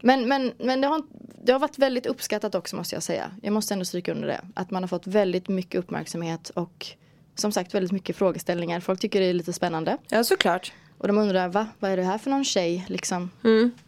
Men, 0.00 0.28
men, 0.28 0.52
men 0.58 0.80
det, 0.80 0.86
har, 0.86 1.02
det 1.44 1.52
har 1.52 1.58
varit 1.58 1.78
väldigt 1.78 2.06
uppskattat 2.06 2.54
också 2.54 2.76
måste 2.76 2.96
jag 2.96 3.02
säga. 3.02 3.30
Jag 3.42 3.52
måste 3.52 3.74
ändå 3.74 3.84
stryka 3.84 4.12
under 4.12 4.28
det. 4.28 4.40
Att 4.54 4.70
man 4.70 4.82
har 4.82 4.88
fått 4.88 5.06
väldigt 5.06 5.48
mycket 5.48 5.78
uppmärksamhet 5.78 6.50
och 6.50 6.86
som 7.34 7.52
sagt 7.52 7.74
väldigt 7.74 7.92
mycket 7.92 8.16
frågeställningar. 8.16 8.80
Folk 8.80 9.00
tycker 9.00 9.20
det 9.20 9.26
är 9.26 9.34
lite 9.34 9.52
spännande. 9.52 9.98
Ja 10.08 10.24
såklart. 10.24 10.72
Och 10.98 11.08
de 11.08 11.18
undrar, 11.18 11.48
va? 11.48 11.66
Vad 11.78 11.90
är 11.90 11.96
det 11.96 12.02
här 12.02 12.18
för 12.18 12.30
någon 12.30 12.44
tjej 12.44 12.84
liksom? 12.88 13.30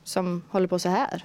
Som 0.04 0.42
håller 0.48 0.66
på 0.66 0.78
så 0.78 0.88
här? 0.88 1.24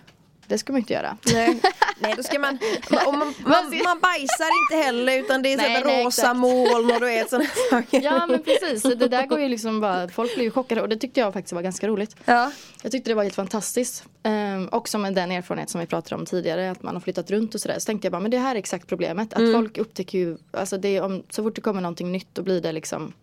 Det 0.51 0.57
ska 0.57 0.73
man 0.73 0.79
inte 0.79 0.93
göra. 0.93 1.17
Nej, 1.33 1.61
nej 1.99 2.13
då 2.17 2.23
ska 2.23 2.39
man, 2.39 2.59
och 3.05 3.13
man, 3.13 3.33
man, 3.45 3.81
man 3.83 3.99
bajsar 3.99 4.49
inte 4.63 4.85
heller 4.85 5.19
utan 5.19 5.41
det 5.41 5.53
är 5.53 5.57
Nej, 5.57 5.83
nej, 5.85 6.03
rosa 6.03 6.21
exakt. 6.21 6.39
moln 6.39 6.91
och 6.91 6.99
du 6.99 7.05
vet 7.05 7.29
sådana 7.29 7.49
saker. 7.69 8.01
Ja 8.01 8.27
men 8.27 8.43
precis, 8.43 8.83
det 8.83 9.07
där 9.07 9.25
går 9.27 9.39
ju 9.39 9.49
liksom 9.49 9.81
bara, 9.81 10.07
folk 10.07 10.35
blir 10.35 10.45
ju 10.45 10.51
chockade 10.51 10.81
och 10.81 10.89
det 10.89 10.95
tyckte 10.97 11.19
jag 11.19 11.33
faktiskt 11.33 11.53
var 11.53 11.61
ganska 11.61 11.87
roligt. 11.87 12.15
Ja. 12.25 12.51
Jag 12.83 12.91
tyckte 12.91 13.09
det 13.09 13.13
var 13.13 13.23
helt 13.23 13.35
fantastiskt. 13.35 14.03
Ehm, 14.23 14.69
också 14.71 14.97
med 14.97 15.13
den 15.13 15.31
erfarenhet 15.31 15.69
som 15.69 15.81
vi 15.81 15.87
pratade 15.87 16.15
om 16.15 16.25
tidigare, 16.25 16.71
att 16.71 16.83
man 16.83 16.95
har 16.95 17.01
flyttat 17.01 17.31
runt 17.31 17.55
och 17.55 17.61
sådär. 17.61 17.79
Så 17.79 17.85
tänkte 17.85 18.05
jag 18.05 18.11
bara, 18.11 18.21
men 18.21 18.31
det 18.31 18.37
här 18.37 18.55
är 18.55 18.59
exakt 18.59 18.87
problemet. 18.87 19.33
Att 19.33 19.53
folk 19.53 19.77
upptäcker 19.77 20.17
ju, 20.17 20.37
alltså 20.51 20.77
det 20.77 20.97
är 20.97 21.01
om, 21.01 21.23
så 21.29 21.43
fort 21.43 21.55
det 21.55 21.61
kommer 21.61 21.81
någonting 21.81 22.11
nytt 22.11 22.27
då 22.33 22.41
blir 22.41 22.61
det 22.61 22.71
liksom 22.71 23.13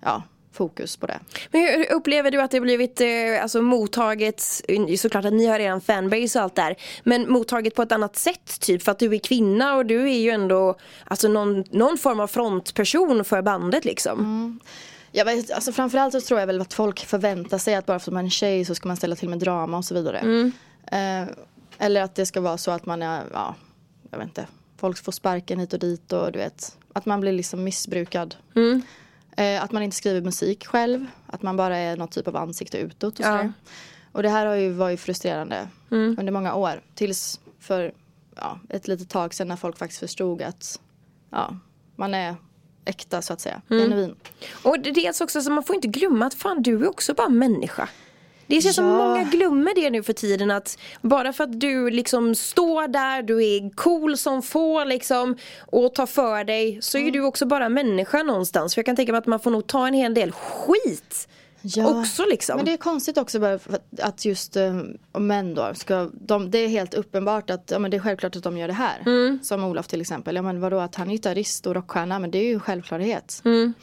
ja, 0.00 0.22
fokus 0.54 0.96
på 0.96 1.06
det. 1.06 1.20
Men 1.50 1.60
hur 1.60 1.92
upplever 1.92 2.30
du 2.30 2.40
att 2.40 2.50
det 2.50 2.60
blivit 2.60 3.00
eh, 3.00 3.06
alltså, 3.42 3.62
mottaget, 3.62 4.62
såklart 4.98 5.24
att 5.24 5.32
ni 5.32 5.46
har 5.46 5.58
redan 5.58 5.80
fanbase 5.80 6.38
och 6.38 6.42
allt 6.42 6.54
där, 6.54 6.76
men 7.02 7.32
mottaget 7.32 7.74
på 7.74 7.82
ett 7.82 7.92
annat 7.92 8.16
sätt 8.16 8.60
typ 8.60 8.82
för 8.82 8.92
att 8.92 8.98
du 8.98 9.14
är 9.14 9.18
kvinna 9.18 9.74
och 9.74 9.86
du 9.86 10.10
är 10.10 10.18
ju 10.18 10.30
ändå 10.30 10.76
alltså, 11.04 11.28
någon, 11.28 11.64
någon 11.70 11.98
form 11.98 12.20
av 12.20 12.26
frontperson 12.26 13.24
för 13.24 13.42
bandet 13.42 13.84
liksom. 13.84 14.60
Jag 15.12 15.24
vet, 15.24 15.50
alltså 15.50 15.72
framförallt 15.72 16.12
så 16.12 16.20
tror 16.20 16.40
jag 16.40 16.46
väl 16.46 16.60
att 16.60 16.74
folk 16.74 17.04
förväntar 17.06 17.58
sig 17.58 17.74
att 17.74 17.86
bara 17.86 17.98
för 17.98 18.10
att 18.10 18.14
man 18.14 18.20
är 18.20 18.24
en 18.24 18.30
tjej 18.30 18.64
så 18.64 18.74
ska 18.74 18.88
man 18.88 18.96
ställa 18.96 19.16
till 19.16 19.28
med 19.28 19.38
drama 19.38 19.76
och 19.76 19.84
så 19.84 19.94
vidare. 19.94 20.18
Eh, 20.92 21.28
eller 21.78 22.02
att 22.02 22.14
det 22.14 22.26
ska 22.26 22.40
vara 22.40 22.58
så 22.58 22.70
att 22.70 22.86
man 22.86 23.02
är, 23.02 23.22
ja, 23.32 23.54
jag 24.10 24.18
vet 24.18 24.28
inte, 24.28 24.46
folk 24.76 25.04
får 25.04 25.12
sparken 25.12 25.58
hit 25.58 25.72
och 25.72 25.78
dit 25.78 26.12
och 26.12 26.32
du 26.32 26.38
vet, 26.38 26.78
att 26.92 27.06
man 27.06 27.20
blir 27.20 27.32
liksom 27.32 27.64
missbrukad. 27.64 28.36
Eh, 29.36 29.62
att 29.62 29.72
man 29.72 29.82
inte 29.82 29.96
skriver 29.96 30.20
musik 30.20 30.66
själv, 30.66 31.06
att 31.26 31.42
man 31.42 31.56
bara 31.56 31.76
är 31.76 31.96
någon 31.96 32.08
typ 32.08 32.28
av 32.28 32.36
ansikte 32.36 32.78
utåt 32.78 33.18
och 33.18 33.24
Ja. 33.24 33.52
Och 34.12 34.22
det 34.22 34.28
här 34.28 34.46
har 34.46 34.54
ju 34.54 34.70
varit 34.72 35.00
frustrerande 35.00 35.68
under 36.18 36.32
många 36.32 36.54
år. 36.54 36.82
Tills 36.94 37.40
för 37.60 37.92
ja, 38.36 38.58
ett 38.68 38.88
litet 38.88 39.08
tag 39.10 39.34
sedan 39.34 39.48
när 39.48 39.56
folk 39.56 39.78
faktiskt 39.78 40.00
förstod 40.00 40.42
att 40.42 40.80
ja, 41.30 41.56
man 41.96 42.14
är 42.14 42.36
äkta 42.84 43.22
så 43.22 43.32
att 43.32 43.40
säga, 43.40 43.62
genuin. 43.68 44.14
Och 44.64 44.80
det- 44.80 44.90
dels 44.90 45.20
också 45.20 45.40
så 45.42 45.50
man 45.50 45.64
får 45.64 45.76
inte 45.76 45.88
glömma 45.88 46.26
att 46.26 46.34
fan 46.34 46.62
du 46.62 46.82
är 46.84 46.88
också 46.88 47.14
bara 47.14 47.28
människa. 47.28 47.88
Det 48.46 48.60
känns 48.62 48.76
som 48.76 48.84
Ja. 48.86 48.98
många 48.98 49.22
glömmer 49.24 49.74
det 49.74 49.90
nu 49.90 50.02
för 50.02 50.12
tiden 50.12 50.50
att 50.50 50.78
bara 51.02 51.32
för 51.32 51.44
att 51.44 51.60
du 51.60 51.90
liksom 51.90 52.34
står 52.34 52.88
där, 52.88 53.22
du 53.22 53.44
är 53.44 53.70
cool 53.74 54.16
som 54.16 54.42
få 54.42 54.84
liksom 54.84 55.36
och 55.58 55.94
tar 55.94 56.06
för 56.06 56.44
dig 56.44 56.78
så 56.82 56.98
är 56.98 57.10
du 57.10 57.20
också 57.24 57.46
bara 57.46 57.68
människa 57.68 58.22
någonstans. 58.22 58.74
För 58.74 58.78
jag 58.78 58.86
kan 58.86 58.96
tänka 58.96 59.12
mig 59.12 59.18
att 59.18 59.26
man 59.26 59.40
får 59.40 59.50
nog 59.50 59.66
ta 59.66 59.86
en 59.88 59.94
hel 59.94 60.14
del 60.14 60.32
skit 60.32 61.28
också 61.86 62.24
liksom. 62.30 62.56
Men 62.56 62.64
det 62.64 62.72
är 62.72 62.76
konstigt 62.76 63.18
också 63.18 63.40
bara 63.40 63.58
att- 64.02 64.24
just 64.24 64.56
eh, 64.56 64.74
män 65.18 65.54
då 65.54 65.70
ska, 65.74 66.10
de, 66.12 66.50
det 66.50 66.58
är 66.58 66.68
helt 66.68 66.94
uppenbart 66.94 67.50
att 67.50 67.70
ja, 67.70 67.78
men 67.78 67.90
det 67.90 67.96
är 67.96 68.00
självklart 68.00 68.36
att 68.36 68.42
de 68.42 68.58
gör 68.58 68.66
det 68.68 68.74
här. 68.74 69.02
Mm. 69.06 69.38
Som 69.42 69.64
Olof 69.64 69.86
till 69.88 70.00
exempel. 70.00 70.36
Ja 70.36 70.42
men 70.42 70.60
vadå 70.60 70.78
att 70.78 70.94
han 70.94 71.08
är 71.08 71.12
gitarrist 71.12 71.66
och 71.66 71.74
rockstjärna 71.74 72.18
men 72.18 72.30
det 72.30 72.38
är 72.38 72.44
ju 72.44 72.54
en 72.54 72.60
självklarhet. 72.60 73.42
Mm. 73.44 73.74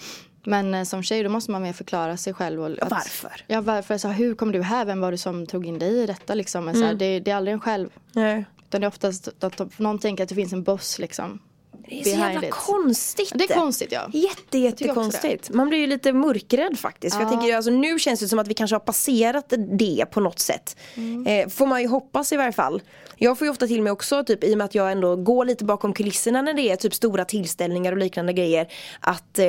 Men 0.43 0.73
eh, 0.73 0.83
som 0.83 1.03
tjej 1.03 1.23
då 1.23 1.29
måste 1.29 1.51
man 1.51 1.61
mer 1.61 1.73
förklara 1.73 2.17
sig 2.17 2.33
själv. 2.33 2.61
Och 2.61 2.69
att, 2.81 2.91
varför? 2.91 3.31
Ja 3.47 3.61
varför? 3.61 3.97
Så, 3.97 4.07
hur 4.07 4.35
kom 4.35 4.51
du 4.51 4.61
här? 4.61 4.85
Vem 4.85 5.01
var 5.01 5.11
det 5.11 5.17
som 5.17 5.45
tog 5.47 5.65
in 5.65 5.79
dig 5.79 6.03
i 6.03 6.05
detta 6.05 6.33
liksom? 6.35 6.65
Men, 6.65 6.73
så 6.73 6.79
Mm. 6.79 6.87
här, 6.87 6.95
det, 6.95 7.19
det 7.19 7.31
är 7.31 7.35
aldrig 7.35 7.53
en 7.53 7.59
själv. 7.59 7.89
Nej. 8.11 8.45
Utan 8.67 8.81
det 8.81 8.85
är 8.85 8.89
oftast 8.89 9.43
att 9.43 9.79
någon 9.79 9.99
tänker 9.99 10.23
att 10.23 10.29
det 10.29 10.35
finns 10.35 10.53
en 10.53 10.63
boss 10.63 10.99
liksom. 10.99 11.39
Det 11.91 11.99
är 11.99 12.03
så 12.03 12.09
jävla 12.09 12.47
it. 12.47 12.53
konstigt. 12.53 13.31
Det 13.35 13.43
är 13.43 13.53
konstigt 13.53 13.91
ja. 13.91 14.09
Jätte, 14.13 14.57
jättekonstigt. 14.57 15.49
Man 15.49 15.69
blir 15.69 15.79
ju 15.79 15.87
lite 15.87 16.13
mörkrädd 16.13 16.79
faktiskt. 16.79 17.15
För 17.15 17.23
jag 17.23 17.31
tänker, 17.31 17.55
alltså, 17.55 17.71
nu 17.71 17.99
känns 17.99 18.19
det 18.19 18.27
som 18.27 18.39
att 18.39 18.47
vi 18.47 18.53
kanske 18.53 18.75
har 18.75 18.79
passerat 18.79 19.53
det 19.79 20.05
på 20.11 20.19
något 20.19 20.39
sätt. 20.39 20.77
Mm. 20.95 21.27
Eh, 21.27 21.49
får 21.49 21.65
man 21.65 21.81
ju 21.81 21.87
hoppas 21.87 22.31
i 22.31 22.37
varje 22.37 22.51
fall. 22.51 22.81
Jag 23.17 23.37
får 23.37 23.45
ju 23.45 23.51
ofta 23.51 23.67
till 23.67 23.81
mig 23.81 23.91
också, 23.91 24.23
typ, 24.23 24.43
i 24.43 24.53
och 24.53 24.57
med 24.57 24.65
att 24.65 24.75
jag 24.75 24.91
ändå 24.91 25.15
går 25.15 25.45
lite 25.45 25.65
bakom 25.65 25.93
kulisserna 25.93 26.41
när 26.41 26.53
det 26.53 26.61
är 26.61 26.75
typ 26.75 26.93
stora 26.93 27.25
tillställningar 27.25 27.91
och 27.91 27.97
liknande 27.97 28.33
grejer. 28.33 28.67
Att 28.99 29.39
eh, 29.39 29.45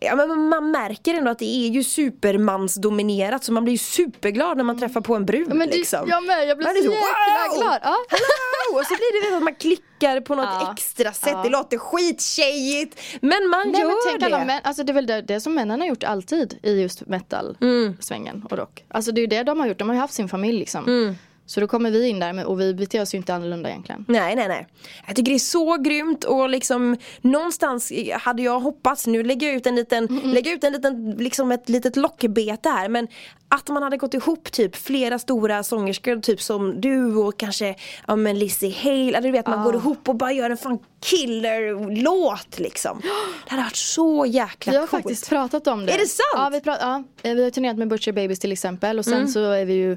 ja, 0.00 0.16
men 0.16 0.48
man 0.48 0.70
märker 0.70 1.14
ändå 1.14 1.30
att 1.30 1.38
det 1.38 1.66
är 1.66 1.68
ju 1.68 1.84
supermansdominerat. 1.84 3.44
Så 3.44 3.52
man 3.52 3.64
blir 3.64 3.74
ju 3.74 3.78
superglad 3.78 4.56
när 4.56 4.64
man 4.64 4.78
träffar 4.78 5.00
på 5.00 5.14
en 5.14 5.26
brud. 5.26 5.46
Mm. 5.46 5.58
Men 5.58 5.68
det, 5.68 5.76
liksom. 5.76 6.08
Jag 6.08 6.24
med, 6.24 6.48
jag 6.48 6.56
blir 6.56 6.66
Man 6.66 6.76
så 6.76 6.82
så, 6.82 6.90
jäkla 6.90 7.48
wow! 7.50 7.58
glad. 7.58 7.80
Ja. 7.82 7.96
Hello! 8.10 8.80
Och 8.80 8.86
så 8.86 8.94
blir 8.94 9.30
det 9.30 9.36
att 9.36 9.42
man 9.42 9.54
klickar 9.54 9.86
på 10.20 10.34
något 10.34 10.44
Ja. 10.60 10.72
extra 10.72 11.12
sätt. 11.12 11.32
Ja. 11.32 11.42
Det 11.42 11.48
låter 11.48 11.78
skittjejigt. 11.78 13.00
Men 13.20 13.48
man 13.50 13.68
Nej, 13.72 13.80
gör 13.80 14.10
men 14.12 14.20
det. 14.20 14.26
alla 14.26 14.44
män, 14.44 14.60
alltså 14.64 14.82
det 14.84 14.92
är 14.92 14.94
väl 14.94 15.06
det, 15.06 15.22
det 15.22 15.40
som 15.40 15.54
männen 15.54 15.80
har 15.80 15.88
gjort 15.88 16.04
alltid 16.04 16.58
i 16.62 16.80
just 16.80 17.06
metal-svängen 17.06 18.46
och 18.50 18.58
rock. 18.58 18.84
Alltså 18.88 19.12
det 19.12 19.20
är 19.20 19.22
ju 19.22 19.26
det 19.26 19.42
de 19.42 19.60
har 19.60 19.66
gjort, 19.66 19.78
de 19.78 19.88
har 19.88 19.94
ju 19.94 20.00
haft 20.00 20.14
sin 20.14 20.28
familj 20.28 20.58
liksom. 20.58 21.16
Så 21.46 21.60
då 21.60 21.66
kommer 21.66 21.90
vi 21.90 22.08
in 22.08 22.18
där 22.20 22.44
och 22.46 22.60
vi 22.60 22.74
beter 22.74 23.02
oss 23.02 23.14
ju 23.14 23.18
inte 23.18 23.34
annorlunda 23.34 23.68
egentligen. 23.68 24.04
Nej, 24.08 24.36
nej, 24.36 24.48
nej. 24.48 24.66
Jag 25.06 25.16
tycker 25.16 25.30
det 25.32 25.36
är 25.36 25.38
så 25.38 25.76
grymt 25.76 26.24
och 26.24 26.48
liksom 26.48 26.96
någonstans 27.20 27.92
hade 28.20 28.42
jag 28.42 28.60
hoppats, 28.60 29.06
nu 29.06 29.22
lägger 29.22 29.46
jag 29.46 29.56
ut 29.56 29.66
en 29.66 29.74
liten, 29.74 30.06
lägger 30.24 30.52
ut 30.54 30.64
en 30.64 30.72
liten, 30.72 31.10
liksom 31.18 31.52
ett 31.52 31.68
litet 31.68 31.96
lockbete 31.96 32.68
här 32.68 32.88
men 32.88 33.08
att 33.48 33.68
man 33.68 33.82
hade 33.82 33.96
gått 33.96 34.14
ihop 34.14 34.52
typ 34.52 34.76
flera 34.76 35.18
stora 35.18 35.62
sångerskor 35.62 36.20
typ 36.20 36.42
som 36.42 36.80
du 36.80 37.16
och 37.16 37.36
kanske 37.38 37.74
ja 38.06 38.16
men 38.16 38.38
Lizzie 38.38 38.74
Hale, 38.82 39.08
eller 39.18 39.22
du 39.22 39.30
vet 39.30 39.46
man 39.46 39.64
går 39.64 39.74
ihop 39.74 40.08
och 40.08 40.14
bara 40.16 40.32
gör 40.32 40.50
en 40.50 40.56
fan 40.56 40.78
killer-låt 41.00 42.58
liksom. 42.58 43.00
Det 43.44 43.50
hade 43.50 43.62
varit 43.62 43.76
så 43.76 44.26
jäkla 44.26 44.70
Vi 44.72 44.76
har 44.76 44.86
coolt. 44.86 45.02
faktiskt 45.02 45.28
pratat 45.28 45.66
om 45.66 45.86
det. 45.86 45.92
Är 45.92 45.98
det 45.98 46.06
sant? 46.06 46.22
Ja, 46.34 46.48
vi, 46.52 46.58
pra- 46.58 46.76
ja, 46.80 47.02
eh, 47.22 47.34
vi 47.34 47.44
har 47.44 47.50
turnerat 47.50 47.76
med 47.78 47.88
Butcher 47.88 48.12
Babies 48.12 48.38
till 48.38 48.52
exempel 48.52 48.98
och 48.98 49.04
sen 49.04 49.28
så 49.28 49.50
är 49.50 49.64
vi 49.64 49.72
ju 49.74 49.96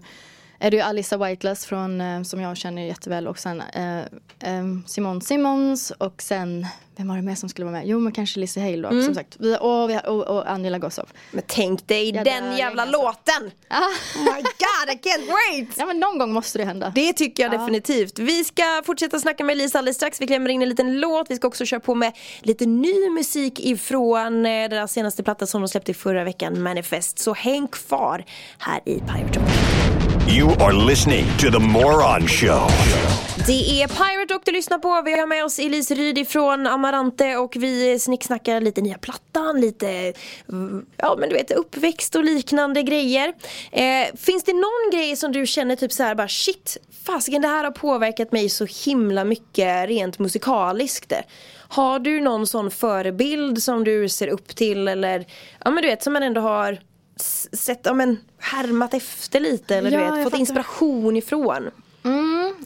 är 0.59 0.71
det 0.71 0.77
ju 0.77 0.83
Alissa 0.83 1.17
Whiteless 1.17 1.65
från, 1.65 2.01
eh, 2.01 2.21
som 2.21 2.41
jag 2.41 2.57
känner 2.57 2.85
jätteväl 2.85 3.27
och 3.27 3.39
sen 3.39 3.61
eh, 3.61 3.99
eh, 3.99 4.63
Simon 4.87 5.21
Simmons 5.21 5.91
och 5.91 6.21
sen, 6.21 6.67
vem 6.97 7.07
var 7.07 7.15
det 7.15 7.21
mer 7.21 7.35
som 7.35 7.49
skulle 7.49 7.65
vara 7.65 7.75
med? 7.75 7.87
Jo 7.87 7.99
men 7.99 8.13
kanske 8.13 8.39
Lizzie 8.39 8.63
Hale 8.63 8.89
då 8.89 9.03
som 9.03 9.15
sagt. 9.15 9.35
Vi, 9.39 9.57
och, 9.61 9.91
och, 10.05 10.27
och 10.27 10.49
Angela 10.49 10.79
Gossow. 10.79 11.05
Men 11.31 11.43
tänk 11.47 11.87
dig 11.87 12.09
Ja, 12.09 12.23
den 12.23 12.57
jävla 12.57 12.85
låten! 12.85 13.51
Ah. 13.67 13.79
Oh 14.15 14.23
my 14.23 14.41
god, 14.41 14.95
I 14.95 14.99
can't 15.09 15.27
wait! 15.27 15.77
Ja 15.77 15.85
men 15.85 15.99
någon 15.99 16.17
gång 16.17 16.33
måste 16.33 16.57
det 16.57 16.65
hända. 16.65 16.91
Det 16.95 17.13
tycker 17.13 17.43
jag 17.43 17.51
definitivt. 17.51 18.19
Vi 18.19 18.43
ska 18.43 18.81
fortsätta 18.85 19.19
snacka 19.19 19.43
med 19.43 19.57
Lisa 19.57 19.77
alldeles 19.77 19.95
strax. 19.95 20.21
Vi 20.21 20.27
klämmer 20.27 20.49
in 20.49 20.61
en 20.61 20.69
liten 20.69 20.99
låt. 20.99 21.31
Vi 21.31 21.35
ska 21.35 21.47
också 21.47 21.65
köra 21.65 21.79
på 21.79 21.95
med 21.95 22.13
lite 22.41 22.65
ny 22.65 23.09
musik 23.09 23.59
ifrån 23.59 24.45
eh, 24.45 24.69
deras 24.69 24.91
senaste 24.91 25.23
platta 25.23 25.45
som 25.47 25.61
de 25.61 25.67
släppte 25.67 25.93
förra 25.93 26.23
veckan, 26.23 26.61
Manifest. 26.61 27.19
Så 27.19 27.33
häng 27.33 27.67
kvar 27.67 28.25
här 28.59 28.81
i 28.85 28.99
Pirate 28.99 29.39
Rock. 29.39 29.74
You 30.29 30.51
are 30.51 30.73
listening 30.73 31.25
to 31.39 31.51
The 31.51 31.59
Moron 31.59 32.27
Show. 32.27 32.67
Det 33.47 33.81
är 33.81 33.87
Pirate 33.87 34.33
Rock 34.33 34.41
du 34.45 34.51
lyssnar 34.51 34.77
på. 34.77 35.01
Vi 35.05 35.19
har 35.19 35.27
med 35.27 35.45
oss 35.45 35.59
Elise 35.59 35.95
Ryd 35.95 36.27
från 36.27 36.67
Amarante 36.67 37.35
och 37.35 37.55
vi 37.55 37.99
snicksnackar 37.99 38.61
lite 38.61 38.81
nya 38.81 38.97
plattan, 38.97 39.61
lite 39.61 40.13
ja 40.97 41.15
men 41.19 41.29
du 41.29 41.35
vet 41.35 41.51
uppväxt 41.51 42.15
och 42.15 42.23
liknande 42.23 42.83
grejer. 42.83 43.33
Eh, 43.71 44.15
finns 44.17 44.43
det 44.43 44.53
någon 44.53 44.91
grej 44.91 45.15
som 45.15 45.31
du 45.31 45.45
känner 45.45 45.75
typ 45.75 45.91
så 45.91 46.03
här 46.03 46.15
bara 46.15 46.27
shit, 46.27 46.77
fasiken 47.05 47.41
det 47.41 47.47
här 47.47 47.63
har 47.63 47.71
påverkat 47.71 48.31
mig 48.31 48.49
så 48.49 48.65
himla 48.85 49.23
mycket 49.23 49.87
rent 49.87 50.19
musikaliskt. 50.19 51.13
Har 51.67 51.99
du 51.99 52.21
någon 52.21 52.47
sån 52.47 52.71
förebild 52.71 53.63
som 53.63 53.83
du 53.83 54.09
ser 54.09 54.27
upp 54.27 54.55
till 54.55 54.87
eller 54.87 55.25
ja 55.63 55.71
men 55.71 55.83
du 55.83 55.89
vet 55.89 56.03
som 56.03 56.13
man 56.13 56.23
ändå 56.23 56.41
har 56.41 56.79
sett, 57.53 57.79
ja 57.83 57.93
men 57.93 58.17
härmat 58.39 58.93
efter 58.93 59.39
lite 59.39 59.75
eller 59.75 59.91
Ja, 59.91 59.97
du 59.99 60.03
vet 60.05 60.13
fått 60.13 60.23
fattar. 60.23 60.37
inspiration 60.39 61.17
ifrån. 61.17 61.71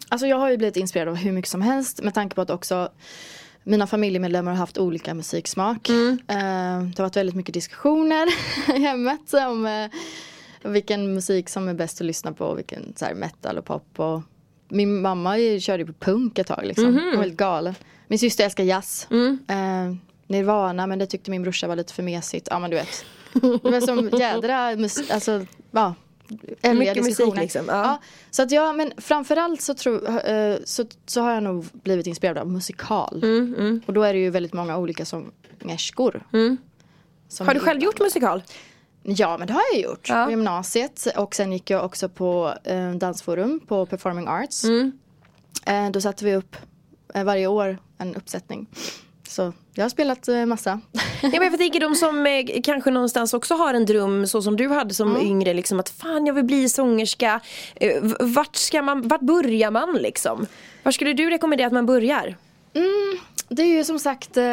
Alltså 0.10 0.28
jag 0.28 0.38
har 0.38 0.50
ju 0.52 0.58
blivit 0.58 0.78
inspirerad 0.78 1.10
av 1.10 1.16
hur 1.16 1.32
mycket 1.32 1.52
som 1.52 1.62
helst 1.62 2.04
med 2.04 2.14
tanke 2.14 2.36
på 2.36 2.42
att 2.42 2.50
också 2.50 2.90
mina 3.64 3.88
familjemedlemmar 3.88 4.52
har 4.52 4.58
haft 4.58 4.78
olika 4.78 5.14
musiksmak. 5.14 5.90
Mm. 5.90 6.12
Eh, 6.28 6.36
det 6.90 6.98
har 6.98 7.04
varit 7.04 7.18
väldigt 7.18 7.36
mycket 7.36 7.54
diskussioner 7.54 8.28
i 8.76 8.80
hemmet 8.80 9.34
om 9.34 9.66
eh, 9.66 9.90
vilken 10.72 11.14
musik 11.14 11.50
som 11.50 11.68
är 11.68 11.74
bäst 11.74 12.02
att 12.02 12.08
lyssna 12.08 12.34
på. 12.34 12.54
Vilken 12.54 12.94
så 12.96 13.06
här, 13.06 13.14
metal 13.14 13.58
och 13.58 13.66
pop. 13.66 14.00
Och 14.00 14.22
min 14.70 15.02
mamma 15.02 15.38
ju- 15.38 15.60
körde 15.60 15.84
ju 15.84 15.88
på 15.88 16.00
punk 16.00 16.40
ett 16.40 16.48
tag 16.48 16.66
liksom. 16.66 16.86
Mhm. 16.86 17.00
Hon 17.04 17.16
var 17.16 17.24
helt 17.24 17.38
galen. 17.38 17.76
Min 18.08 18.20
syster 18.20 18.44
älskar 18.46 18.64
jazz. 18.64 19.08
Mm. 19.12 19.40
Eh, 19.48 19.96
Nirvana 20.28 20.88
men 20.88 21.00
det 21.00 21.06
tyckte 21.06 21.32
min 21.32 21.44
brorsa 21.44 21.68
var 21.68 21.76
lite 21.76 21.94
för 21.94 22.04
mesigt. 22.04 22.48
Ja 22.52 22.60
men 22.60 22.70
du 22.70 22.76
vet. 22.78 23.06
Det 23.63 23.70
var 23.72 23.82
som 23.82 24.20
jädra 24.20 24.76
musik. 24.76 25.12
Alltså, 25.12 25.46
ja. 25.72 25.94
Mycket 26.74 27.04
musik 27.04 27.36
liksom, 27.36 27.65
ja. 27.68 28.02
Så 28.32 28.42
att 28.44 28.52
ja, 28.52 28.74
men 28.74 28.92
framförallt 28.98 29.62
så, 29.62 29.74
tror, 29.74 30.30
eh, 30.30 30.56
så, 30.65 30.86
så 31.06 31.22
har 31.22 31.34
jag 31.34 31.44
nog 31.44 31.65
blivit 31.74 32.08
inspirerad 32.08 32.38
av 32.38 32.48
musikal. 32.48 33.24
Mm, 33.24 33.82
Och 33.86 33.94
då 33.94 34.04
är 34.04 34.13
det 34.13 34.20
ju 34.20 34.30
väldigt 34.30 34.54
många 34.54 34.78
olika 34.78 35.06
sångerskor. 35.06 36.24
som 36.30 36.39
Mm. 36.39 36.58
Har 37.39 37.54
du 37.54 37.60
själv 37.60 37.84
gjort 37.84 38.00
musikal? 38.00 38.44
Ja, 39.04 39.38
men 39.38 39.48
det 39.48 39.54
har 39.54 39.62
jag 39.74 39.82
gjort. 39.82 40.10
Ja. 40.10 40.26
På 40.26 40.32
gymnasiet 40.32 41.08
och 41.18 41.36
sen 41.36 41.52
gick 41.52 41.70
jag 41.70 41.86
också 41.86 42.10
på 42.10 42.54
eh, 42.63 42.92
dansforum 42.92 43.60
på 43.68 43.86
Performing 43.86 44.28
Arts. 44.28 44.63
Mm. 44.63 44.92
Eh, 45.65 45.92
då 45.92 46.02
satte 46.02 46.26
vi 46.26 46.36
upp 46.36 46.56
eh, 47.13 47.24
varje 47.24 47.48
år 47.48 47.78
en 47.98 48.15
uppsättning. 48.15 48.68
Så 49.30 49.54
jag 49.76 49.84
har 49.84 49.89
spelat 49.89 50.28
eh, 50.28 50.46
massa. 50.46 50.80
Ja, 51.22 51.30
men 51.32 51.44
jag 51.44 51.58
tänker 51.58 51.80
de 51.80 51.96
som 51.96 52.26
eh, 52.26 52.62
kanske 52.63 52.92
någonstans 52.92 53.34
också 53.34 53.54
har 53.56 53.74
en 53.74 53.86
dröm 53.86 54.28
så 54.28 54.42
som 54.42 54.56
du 54.56 54.68
hade 54.70 54.94
som 54.94 55.18
yngre 55.22 55.54
liksom 55.54 55.80
att 55.80 55.89
fan 55.89 56.26
jag 56.26 56.34
vill 56.34 56.44
bli 56.44 56.70
sångerska. 56.70 57.39
Eh, 57.76 57.92
Vart, 58.20 58.56
ska 58.56 58.82
man, 58.82 59.08
vart 59.08 59.22
börjar 59.22 59.72
man 59.72 59.94
liksom? 59.94 60.46
Var 60.84 60.92
skulle 60.92 61.13
du 61.13 61.30
rekommendera 61.30 61.68
att 61.68 61.74
man 61.74 61.86
börjar? 61.86 62.36
Det 63.50 63.62
är 63.62 63.68
ju 63.68 63.84
som 63.84 64.00
sagt 64.00 64.38
eh, 64.38 64.44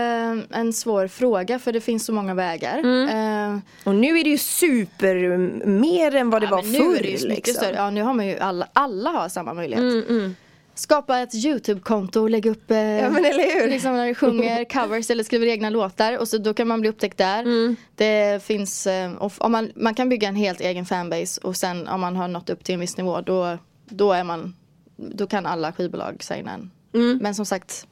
en 0.50 0.72
svår 0.72 1.08
fråga 1.08 1.58
för 1.58 1.72
det 1.72 1.80
finns 1.80 2.04
så 2.06 2.12
många 2.12 2.34
vägar. 2.34 2.78
Eh, 2.78 3.58
Och 3.84 3.94
nu 3.94 4.18
är 4.18 4.24
det 4.24 4.30
ju 4.30 4.38
super 4.38 5.16
mm, 5.16 5.80
mer 5.80 6.14
än 6.14 6.30
vad 6.30 6.42
det 6.42 6.46
Ja, 6.46 6.50
var 6.56 6.62
men 6.62 6.72
nu 6.72 6.78
förr. 6.78 6.96
är 6.98 7.02
det 7.02 7.08
ju 7.08 7.18
så 7.18 7.28
mycket 7.28 7.46
liksom. 7.46 7.64
större. 7.64 7.76
Ja, 7.76 7.90
nu 7.90 8.02
har 8.02 8.14
man 8.14 8.26
ju 8.26 8.38
alla, 8.38 8.68
alla 8.72 9.10
har 9.10 9.28
samma 9.28 9.54
möjlighet. 9.54 10.08
Mm, 10.08 10.36
skapa 10.78 11.18
ett 11.18 11.34
YouTube-konto 11.34 12.20
och 12.20 12.30
lägga 12.30 12.50
upp 12.50 12.70
eh, 12.70 12.78
Ja, 12.78 13.10
men 13.10 13.24
eller 13.24 13.60
hur? 13.60 13.68
liksom 13.70 13.92
när 13.92 14.06
du 14.06 14.14
sjunger 14.14 14.64
covers 14.84 15.10
eller 15.10 15.24
skriver 15.24 15.46
egna 15.46 15.70
låtar 15.70 16.18
och 16.18 16.28
så 16.28 16.38
då 16.38 16.54
kan 16.54 16.68
man 16.68 16.80
bli 16.80 16.90
upptäckt 16.90 17.18
där. 17.18 17.40
Mm. 17.40 17.76
Det 17.94 18.42
finns, 18.44 18.86
eh, 18.86 19.12
om 19.38 19.52
man, 19.52 19.72
man 19.76 19.94
kan 19.94 20.08
bygga 20.08 20.28
en 20.28 20.36
helt 20.36 20.60
egen 20.60 20.86
fanbase 20.86 21.40
och 21.40 21.56
sen 21.56 21.88
om 21.88 22.00
man 22.00 22.16
har 22.16 22.28
nått 22.28 22.50
upp 22.50 22.64
till 22.64 22.74
en 22.74 22.80
viss 22.80 22.96
nivå 22.96 23.20
då, 23.20 23.58
då 23.88 24.12
är 24.12 24.24
man, 24.24 24.54
då 24.96 25.26
kan 25.26 25.46
alla 25.46 25.72
skivbolag 25.72 26.22
signa 26.22 26.52
en. 26.52 26.70
Mm. 26.94 27.18
Men 27.22 27.34
som 27.34 27.46
sagt, 27.46 27.86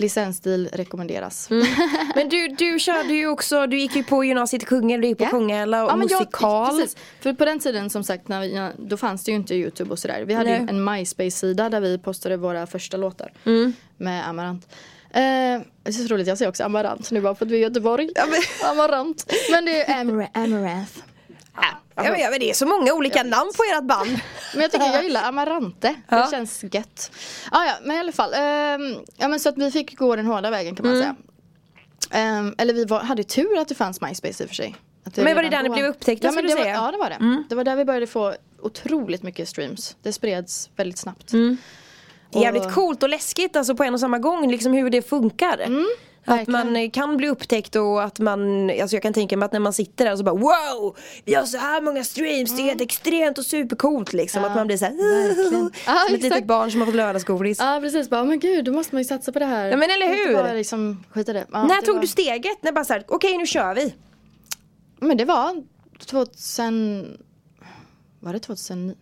licensstil 0.00 0.68
rekommenderas. 0.72 1.50
Mm. 1.50 1.66
Men 2.14 2.28
du, 2.28 2.48
du 2.48 2.78
körde 2.78 3.12
ju 3.14 3.28
också, 3.28 3.66
du 3.66 3.78
gick 3.78 3.96
ju 3.96 4.04
på 4.04 4.24
gymnasiet 4.24 4.62
i 4.62 4.66
Kungälv, 4.66 5.02
du 5.02 5.08
gick 5.08 5.18
på 5.18 5.24
Ja. 5.24 5.28
Kungälv 5.30 5.72
och 5.74 5.90
Ja, 5.90 5.96
men 5.96 6.08
jag- 6.10 6.18
musikal. 6.20 6.76
precis. 6.78 6.96
För 7.20 7.32
på 7.32 7.44
den 7.44 7.58
tiden 7.58 7.90
som 7.90 8.04
sagt, 8.04 8.28
när 8.28 8.40
vi, 8.40 8.70
då 8.88 8.96
fanns 8.96 9.24
det 9.24 9.30
ju 9.30 9.36
inte 9.36 9.54
Youtube 9.54 9.90
och 9.90 9.98
sådär. 9.98 10.24
Vi 10.26 10.34
hade 10.34 10.50
ju 10.50 10.58
Nej. 10.58 10.66
en 10.68 10.84
MySpace-sida 10.84 11.68
där 11.70 11.80
vi 11.80 11.98
postade 11.98 12.36
våra 12.36 12.66
första 12.66 12.96
låtar. 12.96 13.32
Mm. 13.44 13.72
Med 13.96 14.28
Amarant. 14.28 14.68
Eh, 15.10 15.20
det 15.82 15.88
är 15.88 15.92
så 15.92 16.14
roligt, 16.14 16.26
jag 16.26 16.38
säger 16.38 16.48
också 16.48 16.64
Amarant 16.64 17.10
nu 17.10 17.20
bara 17.20 17.34
för 17.34 17.46
att 17.46 17.50
vi 17.52 17.54
är 17.56 17.58
i 17.60 17.62
Göteborg. 17.62 18.10
Amarant. 18.72 19.32
Men 19.50 19.64
det 19.64 19.82
är 19.90 20.04
Amar- 20.04 20.28
Amaranth. 20.34 20.92
Ja, 21.96 22.02
men, 22.02 22.20
ja, 22.20 22.30
men 22.30 22.38
det 22.40 22.50
är 22.50 22.54
så 22.54 22.66
många 22.66 22.92
olika 22.92 23.22
namn 23.22 23.50
på 23.56 23.62
ert 23.62 23.84
band. 23.84 24.20
Men 24.54 24.62
jag 24.62 24.72
tycker 24.72 24.86
jag 24.86 25.02
gillar 25.04 25.22
Amarante. 25.28 25.94
Ja. 26.08 26.16
Det 26.16 26.30
känns 26.30 26.64
gött. 26.72 27.10
Ah, 27.50 27.64
ja, 27.64 27.72
men 27.82 27.96
i 27.96 28.00
alla 28.00 28.12
fall. 28.12 28.32
ehm, 28.34 28.96
ja, 29.16 29.28
men 29.28 29.40
så 29.40 29.48
att 29.48 29.58
vi 29.58 29.70
fick 29.70 29.96
gå 29.98 30.16
den 30.16 30.26
hårda 30.26 30.50
vägen 30.50 30.76
kan 30.76 30.86
man 30.86 30.94
Mm. 30.96 31.02
säga. 31.04 31.16
Ehm, 32.22 32.54
eller 32.58 32.74
vi 32.74 32.84
var, 32.84 33.00
hade 33.00 33.24
tur 33.24 33.58
att 33.58 33.68
det 33.68 33.74
fanns 33.74 34.00
MySpace 34.00 34.42
i 34.42 34.46
och 34.46 34.48
för 34.50 34.54
sig. 34.56 34.74
Men 35.16 35.34
var 35.36 35.42
det 35.42 35.48
där 35.48 35.62
ni 35.62 35.68
blev 35.70 35.84
upptäckta, 35.86 36.26
ja, 36.26 36.32
men 36.32 36.46
det 36.46 36.54
var? 36.54 36.60
Mm. 36.62 36.74
Ja 36.74 36.90
det 36.92 36.98
var 36.98 37.10
det. 37.10 37.44
Det 37.48 37.54
var 37.54 37.64
där 37.64 37.76
vi 37.76 37.84
började 37.84 38.06
få 38.06 38.34
otroligt 38.62 39.22
mycket 39.22 39.48
streams. 39.48 39.96
Det 40.02 40.12
spreds 40.12 40.70
väldigt 40.76 40.98
snabbt. 40.98 41.32
Mm. 41.32 41.56
Det 42.32 42.38
är 42.38 42.42
jävligt 42.42 42.66
Och- 42.66 42.72
coolt 42.72 43.02
och 43.02 43.08
läskigt 43.08 43.56
alltså 43.56 43.74
på 43.74 43.84
en 43.84 43.94
och 43.94 44.00
samma 44.00 44.18
gång, 44.18 44.50
liksom 44.50 44.72
hur 44.72 44.90
det 44.90 45.02
funkar. 45.02 45.84
Att 46.26 46.48
Mm, 46.48 46.72
man 46.72 46.90
kan 46.90 47.16
bli 47.16 47.28
upptäckt 47.28 47.76
och 47.76 48.02
att 48.02 48.18
man, 48.18 48.70
alltså 48.70 48.96
jag 48.96 49.02
kan 49.02 49.12
tänka 49.12 49.36
mig 49.36 49.46
att 49.46 49.52
när 49.52 49.60
man 49.60 49.72
sitter 49.72 50.04
där 50.04 50.16
så 50.16 50.24
bara 50.24 50.34
wow! 50.34 50.96
Vi 51.24 51.34
har 51.34 51.44
så 51.44 51.58
här 51.58 51.80
många 51.80 52.04
streams, 52.04 52.56
det 52.56 52.62
är 52.62 52.64
helt 52.64 52.80
extremt 52.80 53.38
och 53.38 53.44
supercoolt 53.46 54.12
liksom. 54.12 54.38
Mm. 54.38 54.44
Ja, 54.44 54.50
att 54.50 54.56
man 54.56 54.66
blir 54.66 54.76
såhär 54.76 55.50
som 56.06 56.14
ett 56.14 56.22
litet 56.22 56.46
barn 56.46 56.70
som 56.70 56.80
har 56.80 56.86
fått 56.86 56.94
lördagsgodis. 56.96 57.58
Ja 57.58 57.78
precis, 57.82 58.10
bara 58.10 58.24
men 58.24 58.40
gud 58.40 58.64
då 58.64 58.72
måste 58.72 58.94
man 58.94 59.02
ju 59.02 59.08
satsa 59.08 59.32
på 59.32 59.38
det 59.38 59.44
här. 59.46 59.64
Ja, 59.68 59.76
men 59.76 59.90
eller 59.90 60.06
hur? 60.06 60.34
Bara 60.34 60.52
liksom 60.52 61.04
skita 61.10 61.32
det. 61.32 61.46
Ja, 61.52 61.66
När 61.66 61.80
det 61.80 61.86
tog 61.86 61.94
var... 61.94 62.02
du 62.02 62.08
steget? 62.08 62.62
När 62.62 62.72
bara 62.72 62.84
såhär, 62.84 63.04
okej 63.08 63.38
nu 63.38 63.46
kör 63.46 63.74
vi. 63.74 63.94
Men 65.00 65.16
det 65.16 65.24
var 65.24 65.62
2000... 66.06 67.16
Var 68.20 68.32
det 68.32 68.38
2009? 68.38 68.94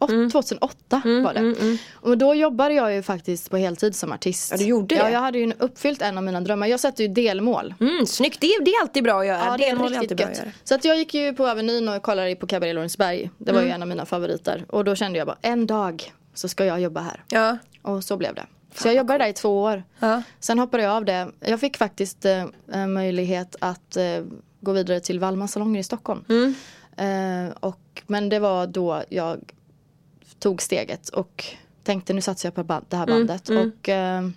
Åt- 0.00 0.10
Mm. 0.10 0.30
2008 0.30 1.02
var 1.24 1.34
det. 1.34 1.78
Och 1.92 2.18
då 2.18 2.34
jobbade 2.34 2.74
jag 2.74 2.94
ju 2.94 3.02
faktiskt 3.02 3.50
på 3.50 3.56
heltid 3.56 3.96
som 3.96 4.12
artist. 4.12 4.50
Ja, 4.50 4.56
du 4.56 4.64
gjorde 4.64 4.94
Ja, 4.94 5.04
det. 5.04 5.10
jag 5.10 5.20
hade 5.20 5.38
ju 5.38 5.52
uppfyllt 5.58 6.02
en 6.02 6.18
av 6.18 6.24
mina 6.24 6.40
drömmar. 6.40 6.66
Jag 6.66 6.80
sätter 6.80 7.04
ju 7.04 7.08
delmål. 7.08 7.74
Mm, 7.80 8.06
snyggt, 8.06 8.40
det 8.40 8.46
är, 8.46 8.64
det 8.64 8.70
är 8.70 8.80
alltid 8.82 9.04
bra 9.04 9.20
att 9.20 9.26
göra. 9.26 9.38
Ja, 9.46 9.56
det 9.56 9.64
är 9.64 9.68
Delmål 9.68 9.94
alltid 9.96 10.16
bra 10.16 10.26
att 10.26 10.38
göra. 10.38 10.48
Så 10.64 10.74
att 10.74 10.84
jag 10.84 10.98
gick 10.98 11.14
ju 11.14 11.32
på 11.32 11.46
Avenyn 11.48 11.88
och 11.88 12.02
kollade 12.02 12.34
på 12.36 12.46
Cabaret 12.46 12.74
Lorensberg. 12.74 13.30
Det 13.38 13.50
Mm. 13.50 13.62
var 13.62 13.68
ju 13.68 13.74
en 13.74 13.82
av 13.82 13.88
mina 13.88 14.06
favoriter. 14.06 14.64
Och 14.68 14.84
då 14.84 14.94
kände 14.94 15.18
jag 15.18 15.26
bara, 15.26 15.38
en 15.42 15.66
dag 15.66 16.12
så 16.34 16.48
ska 16.48 16.64
jag 16.64 16.80
jobba 16.80 17.00
här. 17.00 17.24
Ja. 17.28 17.58
Och 17.82 18.04
så 18.04 18.16
blev 18.16 18.34
det. 18.34 18.46
Så 18.74 18.88
jag 18.88 18.94
jobbade 18.94 19.24
där 19.24 19.28
i 19.30 19.32
två 19.32 19.62
år. 19.62 19.82
Ja. 19.98 20.22
Sen 20.40 20.58
hoppade 20.58 20.82
jag 20.82 20.92
av 20.92 21.04
det. 21.04 21.28
Jag 21.40 21.60
fick 21.60 21.76
faktiskt 21.76 22.24
eh, 22.24 22.86
möjlighet 22.88 23.56
att 23.60 23.96
eh, 23.96 24.04
gå 24.60 24.72
vidare 24.72 25.00
till 25.00 25.20
Wallmans 25.20 25.52
salonger 25.52 25.80
i 25.80 25.82
Stockholm. 25.82 26.24
Mm. 26.28 26.54
Eh, 26.96 27.52
och, 27.60 28.02
men 28.06 28.28
det 28.28 28.38
var 28.38 28.66
då 28.66 29.02
jag 29.08 29.38
tog 30.38 30.62
steget 30.62 31.08
och 31.08 31.44
tänkte 31.82 32.12
nu 32.12 32.20
satsar 32.20 32.46
jag 32.46 32.54
på 32.54 32.64
band, 32.64 32.84
det 32.88 32.96
här 32.96 33.06
Mm, 33.06 33.26
bandet. 33.26 33.48
Och, 33.48 33.88
eh, 33.88 34.28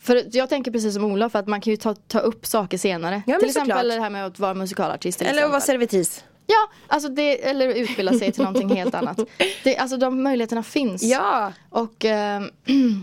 för 0.00 0.36
jag 0.36 0.48
tänker 0.48 0.70
precis 0.70 0.94
som 0.94 1.04
Olof 1.04 1.34
att 1.34 1.46
man 1.46 1.60
kan 1.60 1.70
ju 1.70 1.76
ta, 1.76 1.94
ta 1.94 2.18
upp 2.18 2.46
saker 2.46 2.78
senare. 2.78 3.22
Ja, 3.26 3.38
till 3.38 3.48
såklart. 3.48 3.68
exempel 3.68 3.88
det 3.88 4.00
här 4.00 4.10
med 4.10 4.26
att 4.26 4.38
vara 4.38 4.54
musikalartist. 4.54 5.22
Eller 5.22 5.44
att 5.44 5.50
vara 5.50 5.60
servitris. 5.60 6.24
Ja, 6.46 6.70
alltså 6.86 7.08
det, 7.08 7.48
eller 7.48 7.68
utbilda 7.68 8.12
sig 8.12 8.32
till 8.32 8.42
någonting 8.44 8.76
helt 8.76 8.94
annat. 8.94 9.20
Det, 9.64 9.76
alltså 9.76 9.96
de 9.96 10.22
möjligheterna 10.22 10.62
finns. 10.62 11.02
Ja. 11.02 11.52
Och 11.70 12.04
eh, 12.04 12.42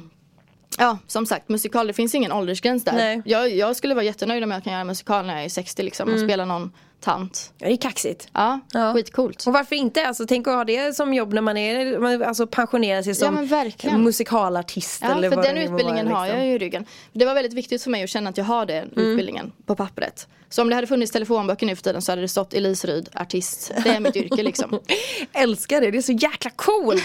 ja, 0.78 0.98
som 1.08 1.26
sagt 1.26 1.50
musikal, 1.50 1.88
det 1.88 1.94
finns 1.94 2.16
ingen 2.16 2.32
åldersgräns 2.32 2.84
där. 2.84 2.94
Nej. 2.94 3.22
Jag, 3.26 3.50
jag 3.50 3.76
skulle 3.76 3.94
vara 3.94 4.06
jättenöjd 4.06 4.44
om 4.44 4.52
jag 4.52 4.64
kan 4.64 4.74
göra 4.74 4.84
musikal 4.84 5.26
när 5.26 5.36
jag 5.36 5.46
är 5.46 5.50
60 5.50 5.84
liksom 5.84 6.14
och 6.14 6.20
spela 6.20 6.46
någon 6.46 6.72
tant. 7.00 7.54
Ja, 7.58 7.68
det 7.68 7.74
är 7.74 7.78
kaxigt. 7.78 8.28
Ja, 8.34 8.60
Ja. 8.74 8.94
skitcoolt. 8.94 9.48
Och 9.48 9.54
varför 9.54 9.76
inte? 9.76 10.08
Alltså, 10.08 10.26
tänk 10.28 10.48
att 10.48 10.54
ha 10.54 10.64
det 10.64 10.96
som 10.96 11.14
jobb 11.14 11.34
när 11.34 11.42
man 11.42 11.58
är, 11.58 12.22
alltså 12.24 12.48
pensionera 12.48 13.04
sig 13.04 13.10
Ja, 13.12 13.16
som 13.16 13.48
verkligen. 13.48 14.04
musikalartist 14.04 15.02
Ja, 15.04 15.12
eller 15.18 15.30
för 15.30 15.36
vad 15.36 15.46
den 15.46 15.58
utbildningen 15.58 16.06
vara, 16.10 16.18
har 16.18 16.26
liksom. 16.26 16.40
jag 16.40 16.48
ju 16.48 16.54
i 16.54 16.58
ryggen. 16.58 16.86
Det 17.14 17.26
var 17.26 17.34
väldigt 17.34 17.54
viktigt 17.54 17.84
för 17.84 17.90
mig 17.92 18.04
att 18.04 18.10
känna 18.10 18.30
att 18.30 18.38
jag 18.38 18.46
har 18.46 18.66
den 18.66 18.90
Mm. 18.96 19.10
utbildningen 19.12 19.52
på 19.66 19.76
pappret. 19.76 20.28
Så 20.50 20.62
om 20.62 20.70
det 20.70 20.76
hade 20.76 20.88
funnits 20.88 21.12
telefonböcker 21.12 21.66
nu 21.66 21.76
för 21.76 21.84
tiden 21.84 22.02
så 22.02 22.12
hade 22.12 22.22
det 22.22 22.28
stått 22.28 22.54
Elise 22.54 22.88
Ryd, 22.88 23.10
artist. 23.14 23.72
Det 23.84 23.90
är 23.90 24.00
mitt 24.00 24.16
yrke 24.16 24.44
liksom. 24.44 24.80
Älskar 25.34 25.82
det, 25.82 25.92
det 25.92 25.98
är 25.98 26.02
så 26.02 26.12
jäkla 26.12 26.52
coolt. 26.56 27.04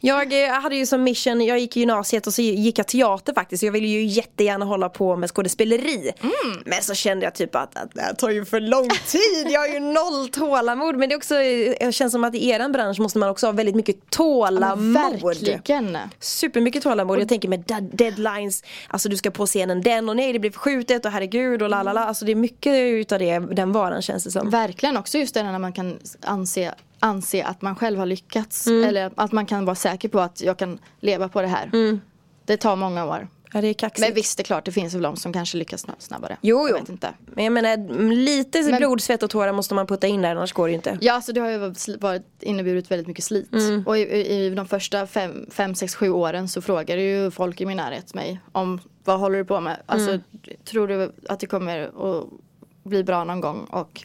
jag 0.00 0.44
eh, 0.44 0.50
hade 0.50 0.76
ju 0.76 0.86
som 0.86 1.02
mission, 1.02 1.40
jag 1.44 1.58
gick 1.58 1.76
i 1.76 1.80
gymnasiet 1.80 2.26
och 2.26 2.34
så 2.34 2.42
gick 2.42 2.78
jag 2.78 2.86
teater 2.88 3.34
faktiskt. 3.34 3.62
Jag 3.62 3.72
ville 3.72 3.86
ju 3.86 4.04
jättegärna 4.04 4.64
hålla 4.64 4.88
på 4.88 5.16
med 5.16 5.30
skådespeleri. 5.30 6.12
Mm. 6.20 6.62
Men 6.66 6.82
så 6.82 6.94
kände 6.94 7.24
jag 7.26 7.34
typ 7.34 7.54
att, 7.54 7.76
att 7.76 7.94
det 7.94 8.00
här 8.00 8.14
tar 8.14 8.30
ju 8.30 8.44
för 8.44 8.60
lång 8.60 8.88
tid. 8.88 9.46
Jag 9.50 9.60
har 9.60 9.68
ju 9.68 9.80
noll 9.80 10.28
tålamod. 10.28 10.96
Men 10.96 11.08
det 11.08 11.14
är 11.14 11.16
också, 11.16 11.34
jag 11.80 11.94
känns 11.94 12.12
som 12.12 12.24
att 12.24 12.34
i 12.34 12.48
eran 12.48 12.72
bransch 12.72 12.98
måste 13.00 13.18
man 13.18 13.28
också 13.28 13.46
ha 13.46 13.52
väldigt 13.52 13.74
mycket 13.74 14.10
tålamod. 14.10 14.92
Verkligen. 14.92 15.62
Supermycket 16.20 16.82
tålamod. 16.82 17.20
Jag 17.20 17.28
tänker 17.28 17.48
med 17.48 17.60
dead- 17.60 17.96
deadlines, 17.96 18.64
alltså 18.88 19.08
du 19.08 19.16
ska 19.16 19.30
på 19.30 19.46
scenen 19.46 19.82
den 19.82 20.08
och 20.08 20.16
nej 20.16 20.32
det 20.32 20.38
blir 20.38 20.50
förskjutet 20.50 21.04
och 21.06 21.10
herregud 21.12 21.62
och 21.62 21.68
la 21.68 21.82
la 21.82 21.92
la. 21.92 22.00
Alltså 22.04 22.24
det 22.24 22.32
är 22.32 22.36
mycket 22.36 22.71
utav 22.78 23.18
det, 23.18 23.38
den 23.38 23.72
varan 23.72 24.02
känns 24.02 24.24
det 24.24 24.30
som. 24.30 24.50
Verkligen 24.50 24.96
också 24.96 25.18
just 25.18 25.34
det 25.34 25.42
när 25.42 25.58
man 25.58 25.72
kan 25.72 25.98
anse, 26.20 26.74
anse 26.98 27.44
att 27.44 27.62
man 27.62 27.76
själv 27.76 27.98
har 27.98 28.06
lyckats. 28.06 28.66
Mm. 28.66 28.84
Eller 28.88 29.10
att 29.16 29.32
man 29.32 29.46
kan 29.46 29.64
vara 29.64 29.76
säker 29.76 30.08
på 30.08 30.20
att 30.20 30.40
jag 30.40 30.56
kan 30.56 30.78
leva 31.00 31.28
på 31.28 31.42
det 31.42 31.48
här. 31.48 31.70
Mm. 31.72 32.00
Det 32.44 32.56
tar 32.56 32.76
många 32.76 33.04
år. 33.06 33.28
Ja 33.54 33.60
det 33.60 33.66
är 33.68 33.74
kaxigt. 33.74 34.08
Men 34.08 34.14
visst, 34.14 34.36
det 34.36 34.42
är 34.42 34.44
klart, 34.44 34.64
det 34.64 34.72
finns 34.72 34.94
väl 34.94 35.02
de 35.02 35.16
som 35.16 35.32
kanske 35.32 35.58
lyckas 35.58 35.86
sna- 35.86 35.94
snabbare. 35.98 36.36
Jo, 36.40 36.58
Jag 36.58 36.70
jo. 36.70 36.76
vet 36.76 36.88
inte. 36.88 37.14
Men 37.26 37.44
jag 37.44 37.52
menar 37.52 38.10
lite 38.14 38.62
Men- 38.62 38.76
blod, 38.76 39.00
svett 39.00 39.22
och 39.22 39.30
tårar 39.30 39.52
måste 39.52 39.74
man 39.74 39.86
putta 39.86 40.06
in 40.06 40.22
där 40.22 40.30
annars 40.36 40.52
går 40.52 40.66
det 40.66 40.70
ju 40.70 40.74
inte. 40.76 40.98
Ja, 41.00 41.12
alltså 41.12 41.32
det 41.32 41.40
har 41.40 41.50
ju 41.50 41.58
varit- 42.00 42.22
inneburit 42.42 42.90
väldigt 42.90 43.06
mycket 43.06 43.24
slit. 43.24 43.52
Mm. 43.52 43.84
Och 43.86 43.98
i, 43.98 44.00
i, 44.00 44.44
i 44.46 44.50
de 44.50 44.66
första 44.66 45.06
fem, 45.06 45.46
fem, 45.50 45.74
sex, 45.74 45.94
sju 45.94 46.10
åren 46.10 46.48
så 46.48 46.60
frågade 46.62 47.02
ju 47.02 47.30
folk 47.30 47.60
i 47.60 47.66
min 47.66 47.76
närhet 47.76 48.14
mig 48.14 48.40
om 48.52 48.80
vad 49.04 49.20
håller 49.20 49.38
du 49.38 49.44
på 49.44 49.60
med? 49.60 49.76
Alltså, 49.86 50.08
Mm. 50.10 50.22
tror 50.64 50.88
du 50.88 51.12
att 51.28 51.40
det 51.40 51.46
kommer 51.46 51.78
att 51.82 52.24
bli 52.82 53.04
bra 53.04 53.24
någon 53.24 53.40
gång? 53.40 53.64
Och 53.64 54.04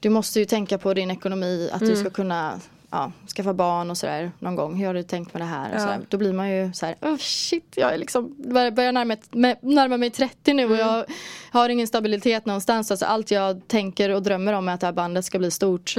du 0.00 0.08
måste 0.10 0.38
ju 0.38 0.44
tänka 0.44 0.78
på 0.78 0.94
din 0.94 1.10
ekonomi, 1.10 1.70
att 1.72 1.82
Mm. 1.82 1.94
du 1.94 2.00
ska 2.00 2.10
kunna 2.10 2.60
ja, 2.90 3.12
skaffa 3.36 3.52
barn 3.54 3.90
och 3.90 3.98
sådär 3.98 4.30
någon 4.38 4.56
gång. 4.56 4.76
Hur 4.76 4.86
har 4.86 4.94
du 4.94 5.02
tänkt 5.02 5.32
med 5.34 5.42
det 5.42 5.46
här? 5.46 5.74
Och 5.74 5.80
Ja. 5.92 5.96
Då 6.08 6.16
blir 6.18 6.32
man 6.32 6.50
ju 6.50 6.72
så 6.72 6.86
här, 6.86 6.96
oh 7.00 7.16
shit, 7.16 7.72
jag 7.76 7.94
är 7.94 7.98
liksom, 7.98 8.34
börjar 8.74 8.92
närma, 8.92 9.16
mig- 9.30 9.58
närma 9.62 9.96
mig 9.96 10.10
30 10.10 10.52
nu 10.54 10.62
Mm. 10.62 10.72
och 10.72 10.78
jag 10.86 11.04
har 11.50 11.68
ingen 11.68 11.86
stabilitet 11.86 12.46
någonstans. 12.46 12.90
Alltså 12.90 13.06
allt 13.06 13.30
jag 13.30 13.68
tänker 13.68 14.10
och 14.10 14.22
drömmer 14.22 14.52
om 14.52 14.68
är 14.68 14.72
att 14.74 14.80
det 14.80 14.86
här 14.86 14.92
bandet 14.92 15.24
ska 15.24 15.38
bli 15.38 15.50
stort. 15.50 15.94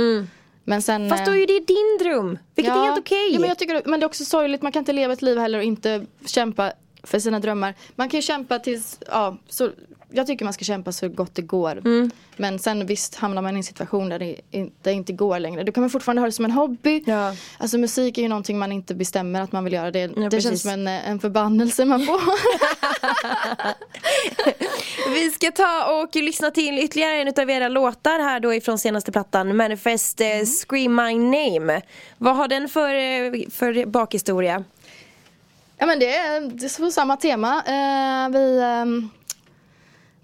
Men 0.64 0.82
sen, 0.82 0.96
Mm. 0.96 1.10
Fast 1.10 1.26
då 1.26 1.32
eh, 1.32 1.36
är 1.38 1.40
ju 1.40 1.46
det 1.46 1.60
din 1.68 1.98
dröm, 2.00 2.38
vilket 2.56 2.76
är 2.76 2.86
helt 2.86 3.00
okej. 3.00 3.30
Ja, 3.34 3.40
men, 3.40 3.50
jag 3.50 3.58
tycker, 3.60 3.82
men 3.86 4.00
det 4.00 4.04
är 4.04 4.08
också 4.08 4.26
sorgligt, 4.26 4.62
man 4.62 4.72
kan 4.72 4.80
inte 4.82 4.94
leva 4.94 5.14
ett 5.14 5.22
liv 5.22 5.38
heller 5.38 5.58
och 5.58 5.64
inte 5.64 6.06
kämpa 6.26 6.72
för 7.04 7.20
sina 7.20 7.40
drömmar. 7.40 7.74
Man 7.96 8.10
kan 8.10 8.18
ju 8.18 8.22
kämpa 8.22 8.60
tills, 8.60 9.00
ja, 9.08 9.38
så, 9.50 9.70
jag 10.10 10.28
tycker 10.28 10.46
man 10.46 10.54
ska 10.54 10.66
kämpa 10.66 10.92
så 10.92 11.10
gott 11.10 11.36
det 11.36 11.42
går. 11.42 11.72
Mm. 11.72 12.12
Men 12.38 12.60
sen 12.60 12.86
visst 12.86 13.16
hamnar 13.16 13.42
man 13.42 13.56
i 13.56 13.58
en 13.58 13.64
situation 13.64 14.10
där 14.10 14.20
det 14.20 14.36
inte, 14.52 14.92
inte 14.92 15.14
går 15.14 15.40
längre. 15.40 15.64
Då 15.64 15.72
kan 15.72 15.82
man 15.82 15.90
fortfarande 15.90 16.22
ha 16.22 16.26
det 16.26 16.32
som 16.32 16.46
en 16.46 16.52
hobby. 16.52 17.04
Ja. 17.06 17.36
Alltså 17.58 17.78
musik 17.78 18.18
är 18.18 18.22
ju 18.22 18.28
någonting 18.28 18.60
man 18.60 18.72
inte 18.72 18.96
bestämmer 18.96 19.42
att 19.42 19.52
man 19.52 19.64
vill 19.64 19.74
göra. 19.74 19.92
Det, 19.92 20.08
det 20.08 20.30
precis. 20.30 20.44
känns 20.44 20.62
som 20.62 20.72
en, 20.72 20.88
en 20.88 21.20
förbannelse 21.20 21.86
man 21.86 22.06
får. 22.06 22.22
Vi 25.14 25.32
ska 25.32 25.52
ta 25.52 26.02
och 26.02 26.16
lyssna 26.16 26.52
till 26.52 26.80
ytterligare 26.80 27.22
en 27.22 27.34
av 27.44 27.50
era 27.50 27.68
låtar 27.68 28.20
här 28.20 28.40
då 28.40 28.54
ifrån 28.54 28.78
senaste 28.78 29.12
plattan 29.12 29.56
Manifest 29.56 30.22
eh, 30.22 30.28
Scream 30.68 30.96
My 30.96 31.16
Name. 31.16 31.82
Vad 32.18 32.36
har 32.36 32.48
den 32.48 32.70
för, 32.70 32.94
eh, 32.94 33.50
för 33.50 33.86
bakhistoria? 33.86 34.64
Ja 35.78 35.86
men 35.86 36.00
det 36.00 36.16
är, 36.16 36.42
det 36.42 36.66
är 36.66 36.80
på 36.80 36.92
samma 36.92 37.18
tema. 37.18 37.64
Eh, 37.66 38.30
vi, 38.34 38.60
ehm, 38.62 39.10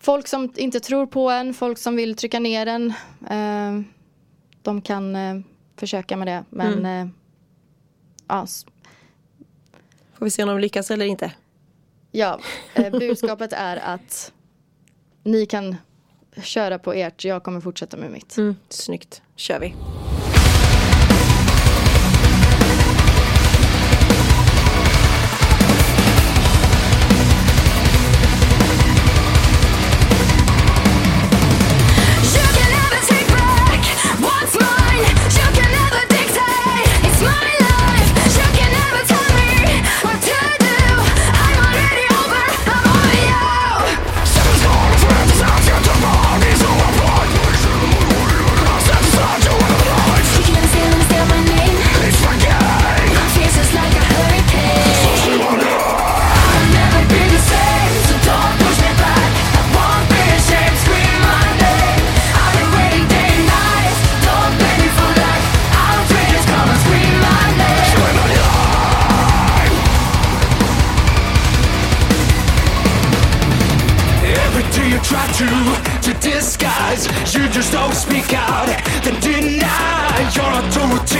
folk 0.03 0.27
som 0.27 0.51
inte 0.55 0.79
tror 0.79 1.05
på 1.05 1.29
en, 1.29 1.53
folk 1.53 1.77
som 1.77 1.95
vill 1.95 2.15
trycka 2.15 2.39
ner 2.39 2.65
en. 2.67 2.93
eh, 3.29 3.85
de 4.61 4.81
kan 4.81 5.15
eh, 5.15 5.35
försöka 5.77 6.17
med 6.17 6.27
det. 6.27 6.43
Men 6.49 6.85
eh, 6.85 7.07
ja, 8.27 8.47
Får 10.13 10.25
vi 10.25 10.29
se 10.31 10.43
om 10.43 10.49
de 10.49 10.59
lyckas 10.59 10.91
eller 10.91 11.05
inte. 11.05 11.31
ja, 12.11 12.39
eh, 12.73 12.91
budskapet 12.91 13.53
är 13.57 13.77
att 13.77 14.31
ni 15.23 15.45
kan 15.45 15.75
köra 16.43 16.79
på 16.79 16.93
ert, 16.93 17.25
jag 17.25 17.43
kommer 17.43 17.61
fortsätta 17.61 17.97
med 17.97 18.11
mitt. 18.11 18.37
Mm, 18.37 18.55
snyggt, 18.69 19.21
kör 19.35 19.59
vi. 19.59 19.75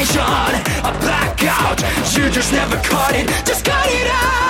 Authorization. 0.04 0.64
A 0.84 0.92
blackout, 1.00 1.82
you 2.16 2.30
just 2.30 2.52
never 2.52 2.78
cut 2.78 3.16
it, 3.16 3.28
just 3.46 3.66
cut 3.66 3.88
it 3.90 4.08
out. 4.08 4.43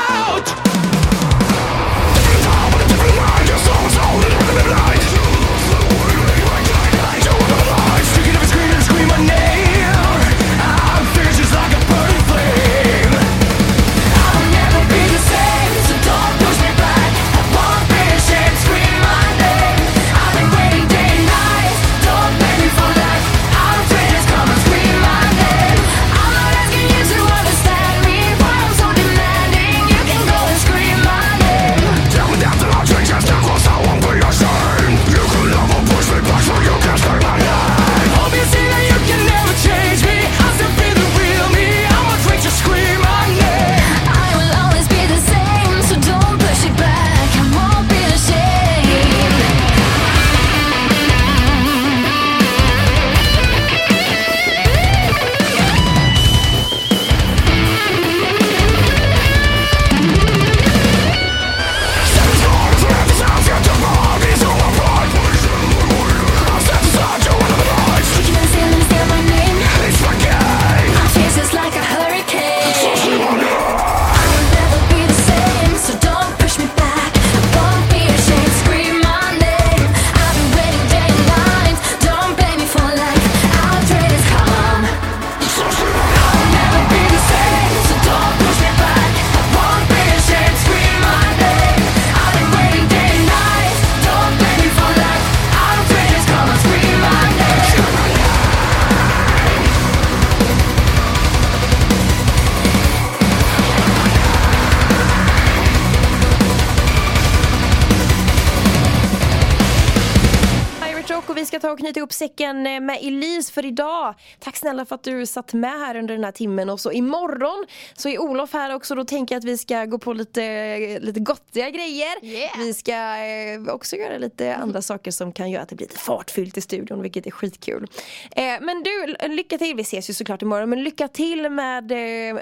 Ta 111.64 111.72
och 111.72 111.80
knyta 111.80 112.00
ihop 112.00 112.14
säcken 112.14 112.68
eh, 112.68 112.80
med 112.80 113.00
Elise 113.02 113.54
för 113.54 113.66
idag. 113.66 114.16
Tack 114.40 114.56
snälla 114.56 114.86
för 114.86 114.96
att 114.96 115.04
du 115.04 115.26
satt 115.26 115.54
med 115.54 115.72
här 115.72 115.96
under 115.96 116.14
den 116.14 116.24
här 116.24 116.32
timmen 116.32 116.70
och 116.70 116.80
så 116.80 116.92
imorgon 116.92 117.66
så 117.94 118.10
är 118.10 118.20
Olof 118.20 118.54
här 118.54 118.76
också. 118.76 118.96
Då 118.96 119.06
tänker 119.06 119.36
jag 119.36 119.40
att 119.40 119.46
vi 119.46 119.58
ska 119.58 119.86
gå 119.86 120.00
på 120.00 120.14
lite, 120.14 121.00
lite 121.00 121.20
gottiga 121.20 121.70
grejer. 121.70 122.26
Yeah. 122.26 122.60
Vi 122.60 122.74
ska 122.74 122.92
eh, 122.92 123.74
också 123.76 123.96
göra 123.96 124.18
lite 124.18 124.56
andra 124.56 124.82
saker 124.92 125.12
som 125.12 125.32
kan 125.32 125.52
göra 125.52 125.64
att 125.64 125.70
det 125.70 125.76
blir 125.76 125.88
lite 125.88 126.00
fartfyllt 126.00 126.58
i 126.58 126.62
studion 126.62 127.02
vilket 127.02 127.28
är 127.28 127.32
skitkul. 127.32 127.88
Eh, 128.32 128.44
men 128.62 128.84
du, 128.84 129.16
lycka 129.28 129.58
till. 129.58 129.76
Vi 129.76 129.82
ses 129.82 130.10
ju 130.10 130.14
såklart 130.14 130.42
imorgon 130.42 130.70
men 130.70 130.84
lycka 130.84 131.08
till 131.08 131.50
med 131.50 131.92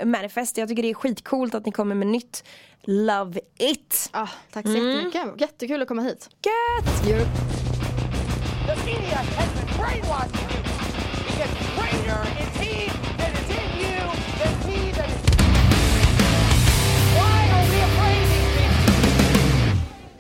Manifest. 0.08 0.58
Jag 0.58 0.70
tycker 0.70 0.84
det 0.84 0.90
är 0.90 0.94
skitcoolt 0.94 1.56
att 1.56 1.66
ni 1.66 1.72
kommer 1.72 1.96
med 1.96 2.08
nytt. 2.08 2.44
Love 2.84 3.40
it! 3.58 4.10
Ah, 4.12 4.28
tack 4.52 4.66
så 4.66 4.72
jättemycket. 4.72 5.42
Jättekul 5.42 5.82
att 5.82 5.88
komma 5.88 6.02
hit. 6.02 6.30
Gött! 6.42 7.04
Jo. 7.08 7.91
The 8.68 8.76
media 8.86 9.18
has 9.18 9.50
been 9.54 9.78
brainwashing 9.78 10.50
you. 10.50 10.62
It 11.28 11.36
gets 11.38 11.54
greater 11.76 12.22
in 12.40 12.48
team 12.62 13.01